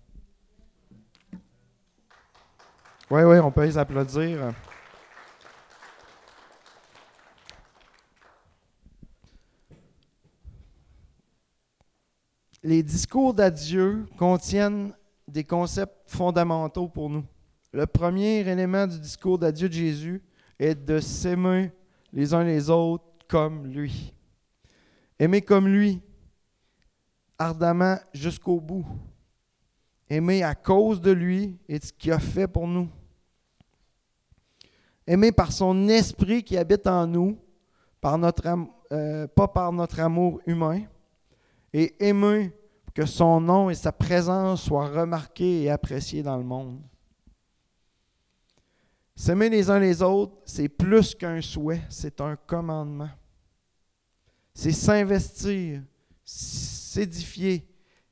Oui, 3.10 3.24
oui, 3.24 3.38
on 3.40 3.52
peut 3.52 3.66
les 3.66 3.76
applaudir. 3.76 4.54
Les 12.62 12.82
discours 12.82 13.34
d'adieu 13.34 14.06
contiennent 14.16 14.94
des 15.28 15.44
concepts 15.44 16.10
fondamentaux 16.10 16.88
pour 16.88 17.10
nous. 17.10 17.26
Le 17.72 17.86
premier 17.86 18.40
élément 18.40 18.86
du 18.86 18.98
discours 18.98 19.38
d'adieu 19.38 19.68
de 19.68 19.74
Jésus 19.74 20.22
est 20.58 20.74
de 20.74 20.98
s'aimer 20.98 21.70
les 22.12 22.34
uns 22.34 22.42
les 22.42 22.68
autres 22.68 23.04
comme 23.28 23.66
lui. 23.66 24.12
Aimer 25.18 25.40
comme 25.42 25.68
lui, 25.68 26.02
ardemment 27.38 27.96
jusqu'au 28.12 28.60
bout. 28.60 28.86
Aimer 30.08 30.42
à 30.42 30.56
cause 30.56 31.00
de 31.00 31.12
lui 31.12 31.56
et 31.68 31.78
de 31.78 31.84
ce 31.84 31.92
qu'il 31.92 32.10
a 32.10 32.18
fait 32.18 32.48
pour 32.48 32.66
nous. 32.66 32.88
Aimer 35.06 35.30
par 35.30 35.52
son 35.52 35.88
esprit 35.88 36.42
qui 36.42 36.56
habite 36.56 36.86
en 36.88 37.06
nous, 37.06 37.38
euh, 38.92 39.26
pas 39.28 39.48
par 39.48 39.72
notre 39.72 40.00
amour 40.00 40.40
humain. 40.46 40.82
Et 41.72 41.94
aimer 42.04 42.52
que 42.94 43.06
son 43.06 43.40
nom 43.40 43.70
et 43.70 43.74
sa 43.74 43.92
présence 43.92 44.62
soient 44.62 44.88
remarqués 44.88 45.62
et 45.62 45.70
appréciés 45.70 46.24
dans 46.24 46.36
le 46.36 46.42
monde. 46.42 46.80
S'aimer 49.20 49.50
les 49.50 49.68
uns 49.68 49.78
les 49.78 50.00
autres, 50.00 50.32
c'est 50.46 50.70
plus 50.70 51.14
qu'un 51.14 51.42
souhait, 51.42 51.82
c'est 51.90 52.22
un 52.22 52.36
commandement. 52.36 53.10
C'est 54.54 54.72
s'investir, 54.72 55.82
s'édifier, 56.24 57.68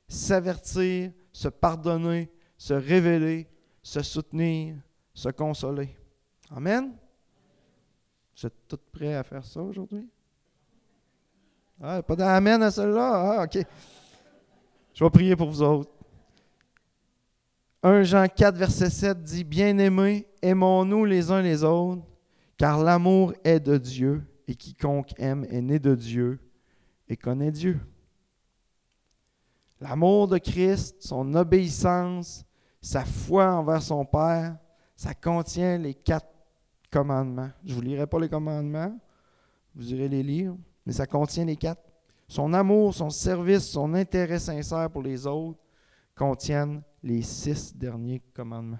s'avertir, 0.07 1.11
se 1.31 1.47
pardonner, 1.47 2.31
se 2.55 2.75
révéler, 2.75 3.49
se 3.81 4.03
soutenir, 4.03 4.75
se 5.11 5.29
consoler. 5.29 5.97
Amen? 6.51 6.93
Vous 8.37 8.45
êtes 8.45 8.67
tous 8.67 8.77
prêts 8.91 9.15
à 9.15 9.23
faire 9.23 9.43
ça 9.43 9.63
aujourd'hui? 9.63 10.07
Ah, 11.81 12.03
pas 12.03 12.15
d'amen 12.15 12.61
à 12.61 12.69
celle-là? 12.69 13.39
Ah, 13.39 13.43
OK. 13.45 13.65
Je 14.93 15.03
vais 15.03 15.09
prier 15.09 15.35
pour 15.35 15.49
vous 15.49 15.63
autres. 15.63 15.91
1 17.81 18.03
Jean 18.03 18.27
4, 18.27 18.55
verset 18.55 18.91
7 18.91 19.23
dit 19.23 19.43
Bien-aimés, 19.43 20.28
aimons-nous 20.41 21.05
les 21.05 21.31
uns 21.31 21.41
les 21.41 21.63
autres, 21.63 22.01
car 22.57 22.83
l'amour 22.83 23.33
est 23.43 23.59
de 23.59 23.77
Dieu, 23.77 24.23
et 24.47 24.55
quiconque 24.55 25.13
aime 25.19 25.45
est 25.49 25.61
né 25.61 25.77
de 25.77 25.93
Dieu 25.93 26.39
et 27.07 27.15
connaît 27.15 27.51
Dieu. 27.51 27.79
L'amour 29.79 30.27
de 30.27 30.39
Christ, 30.39 30.97
son 30.99 31.35
obéissance, 31.35 32.43
sa 32.81 33.05
foi 33.05 33.51
envers 33.53 33.81
son 33.81 34.03
Père, 34.05 34.57
ça 34.95 35.13
contient 35.13 35.77
les 35.77 35.93
quatre 35.93 36.27
commandements. 36.91 37.51
Je 37.63 37.71
ne 37.71 37.75
vous 37.75 37.81
lirai 37.81 38.07
pas 38.07 38.19
les 38.19 38.27
commandements, 38.27 38.97
vous 39.75 39.93
irez 39.93 40.09
les 40.09 40.23
lire, 40.23 40.55
mais 40.85 40.93
ça 40.93 41.05
contient 41.05 41.45
les 41.45 41.55
quatre. 41.55 41.83
Son 42.27 42.51
amour, 42.53 42.93
son 42.93 43.09
service, 43.09 43.67
son 43.67 43.93
intérêt 43.93 44.39
sincère 44.39 44.89
pour 44.89 45.03
les 45.03 45.25
autres 45.27 45.59
contiennent 46.15 46.81
les 47.03 47.21
six 47.21 47.75
derniers 47.75 48.21
commandements. 48.33 48.79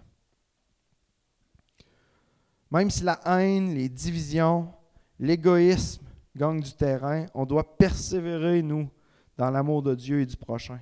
Même 2.72 2.89
si 2.89 3.03
la 3.03 3.20
haine, 3.26 3.74
les 3.74 3.89
divisions, 3.89 4.72
l'égoïsme 5.20 6.03
gagnent 6.36 6.61
du 6.61 6.74
terrain, 6.74 7.26
on 7.34 7.45
doit 7.45 7.78
persévérer, 7.78 8.61
nous, 8.61 8.89
dans 9.38 9.49
l'amour 9.49 9.82
de 9.82 9.95
Dieu 9.95 10.22
et 10.22 10.26
du 10.26 10.38
prochain. 10.38 10.80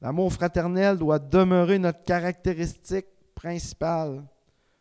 L'amour 0.00 0.32
fraternel 0.32 0.98
doit 0.98 1.18
demeurer 1.18 1.78
notre 1.78 2.02
caractéristique 2.02 3.06
principale 3.34 4.24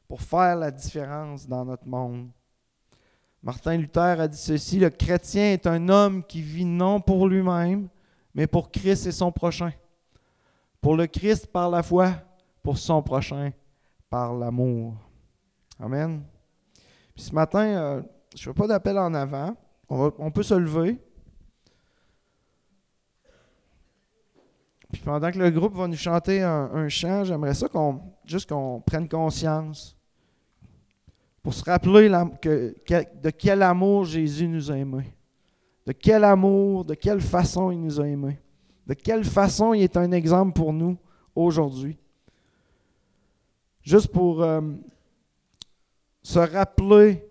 pour 0.08 0.22
faire 0.22 0.56
la 0.56 0.72
différence 0.72 1.48
dans 1.48 1.64
notre 1.64 1.88
monde. 1.88 2.30
Martin 3.44 3.78
Luther 3.78 4.20
a 4.20 4.28
dit 4.28 4.38
ceci, 4.38 4.80
le 4.80 4.90
chrétien 4.90 5.54
est 5.54 5.68
un 5.68 5.90
homme 5.90 6.24
qui 6.24 6.42
vit 6.42 6.66
non 6.66 7.00
pour 7.00 7.28
lui-même, 7.28 7.88
mais 8.34 8.48
pour 8.48 8.72
Christ 8.72 9.08
et 9.08 9.12
son 9.12 9.32
prochain. 9.32 9.72
Pour 10.80 10.96
le 10.96 11.08
Christ 11.08 11.48
par 11.48 11.70
la 11.70 11.84
foi, 11.84 12.14
pour 12.64 12.78
son 12.78 13.02
prochain 13.02 13.52
par 14.10 14.34
l'amour. 14.34 14.96
Amen. 15.82 16.22
Puis 17.16 17.24
ce 17.24 17.34
matin, 17.34 17.66
euh, 17.66 18.02
je 18.36 18.48
ne 18.48 18.54
fais 18.54 18.60
pas 18.60 18.68
d'appel 18.68 19.00
en 19.00 19.12
avant. 19.16 19.56
On, 19.90 20.32
peut 20.32 20.44
se 20.44 20.54
lever. 20.54 20.98
Puis 24.94 25.02
pendant 25.02 25.32
que 25.32 25.40
le 25.40 25.50
groupe 25.50 25.76
va 25.76 25.88
nous 25.88 25.98
chanter 25.98 26.44
un, 26.44 26.88
chant, 26.88 27.26
j'aimerais 27.26 27.56
ça 27.56 27.68
qu'on 27.68 28.00
juste 28.24 28.48
qu'on 28.48 28.80
prenne 28.80 29.10
conscience 29.10 29.98
pour 31.44 31.54
se 31.54 31.64
rappeler 31.64 32.08
de 32.08 33.30
quel 33.32 33.64
amour 33.64 34.06
Jésus 34.06 34.48
nous 34.48 34.72
a 34.72 34.78
aimés. 34.78 35.14
De 35.88 35.94
quel 35.94 36.24
amour, 36.24 36.86
de 36.86 36.94
quelle 36.94 37.20
façon 37.20 37.72
il 37.72 37.82
nous 37.82 38.00
a 38.00 38.08
aimés. 38.08 38.40
De 38.86 38.94
quelle 38.94 39.26
façon 39.26 39.74
il 39.74 39.82
est 39.82 39.98
un 39.98 40.12
exemple 40.12 40.54
pour 40.54 40.72
nous 40.72 40.98
aujourd'hui. 41.36 41.98
Juste 43.82 44.10
pour 44.10 44.44
euh, 44.44 44.62
se 46.22 46.40
rappeler 46.40 47.28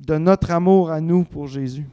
de 0.00 0.16
notre 0.16 0.50
amour 0.50 0.90
à 0.90 1.00
nous 1.00 1.24
pour 1.24 1.46
Jésus. 1.46 1.86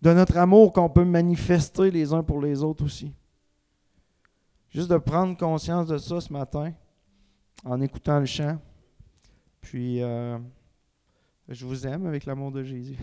De 0.00 0.12
notre 0.12 0.36
amour 0.38 0.72
qu'on 0.72 0.88
peut 0.88 1.04
manifester 1.04 1.90
les 1.90 2.12
uns 2.12 2.22
pour 2.22 2.40
les 2.40 2.62
autres 2.62 2.84
aussi. 2.84 3.12
Juste 4.70 4.90
de 4.90 4.96
prendre 4.96 5.36
conscience 5.36 5.88
de 5.88 5.98
ça 5.98 6.20
ce 6.20 6.32
matin 6.32 6.72
en 7.64 7.80
écoutant 7.80 8.20
le 8.20 8.26
chant. 8.26 8.58
Puis, 9.60 10.02
euh, 10.02 10.38
je 11.48 11.66
vous 11.66 11.86
aime 11.86 12.06
avec 12.06 12.24
l'amour 12.24 12.52
de 12.52 12.62
Jésus. 12.62 12.96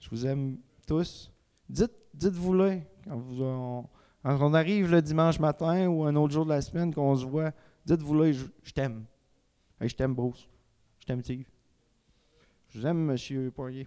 Je 0.00 0.10
vous 0.10 0.26
aime 0.26 0.58
tous. 0.86 1.30
Dites, 1.68 1.92
dites-vous-le 2.14 2.80
quand, 3.04 3.90
on, 4.24 4.54
arrive 4.54 4.90
le 4.90 5.02
dimanche 5.02 5.38
matin 5.38 5.86
ou 5.88 6.04
un 6.04 6.16
autre 6.16 6.32
jour 6.32 6.44
de 6.44 6.50
la 6.50 6.62
semaine 6.62 6.94
qu'on 6.94 7.14
se 7.16 7.24
voit. 7.24 7.52
Dites-vous-le, 7.86 8.32
je, 8.32 8.72
t'aime. 8.74 9.04
je 9.80 9.94
t'aime, 9.94 10.12
Bruce. 10.12 10.48
Je 10.98 11.06
t'aime, 11.06 11.22
Steve. 11.22 11.46
Je 12.68 12.80
vous 12.80 12.86
aime, 12.86 12.98
Monsieur 12.98 13.52
Poirier. 13.52 13.86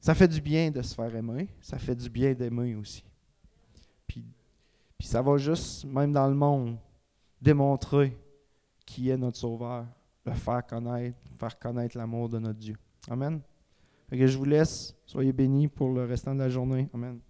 Ça 0.00 0.14
fait 0.14 0.28
du 0.28 0.40
bien 0.40 0.70
de 0.70 0.80
se 0.80 0.94
faire 0.94 1.14
aimer. 1.14 1.48
Ça 1.60 1.78
fait 1.78 1.94
du 1.94 2.08
bien 2.08 2.32
d'aimer 2.32 2.74
aussi. 2.74 3.04
Puis, 4.06 4.24
puis 4.96 5.06
ça 5.06 5.20
va 5.20 5.36
juste, 5.36 5.84
même 5.84 6.10
dans 6.10 6.26
le 6.26 6.34
monde, 6.34 6.78
démontrer 7.42 8.16
qui 8.86 9.10
est 9.10 9.18
notre 9.18 9.36
Sauveur, 9.36 9.86
le 10.24 10.32
faire 10.32 10.64
connaître, 10.66 11.18
faire 11.38 11.58
connaître 11.58 11.98
l'amour 11.98 12.30
de 12.30 12.38
notre 12.38 12.58
Dieu. 12.58 12.76
Amen. 13.10 13.42
je 14.10 14.38
vous 14.38 14.44
laisse. 14.46 14.96
Soyez 15.04 15.34
bénis 15.34 15.68
pour 15.68 15.92
le 15.92 16.06
restant 16.06 16.34
de 16.34 16.38
la 16.38 16.48
journée. 16.48 16.88
Amen. 16.94 17.20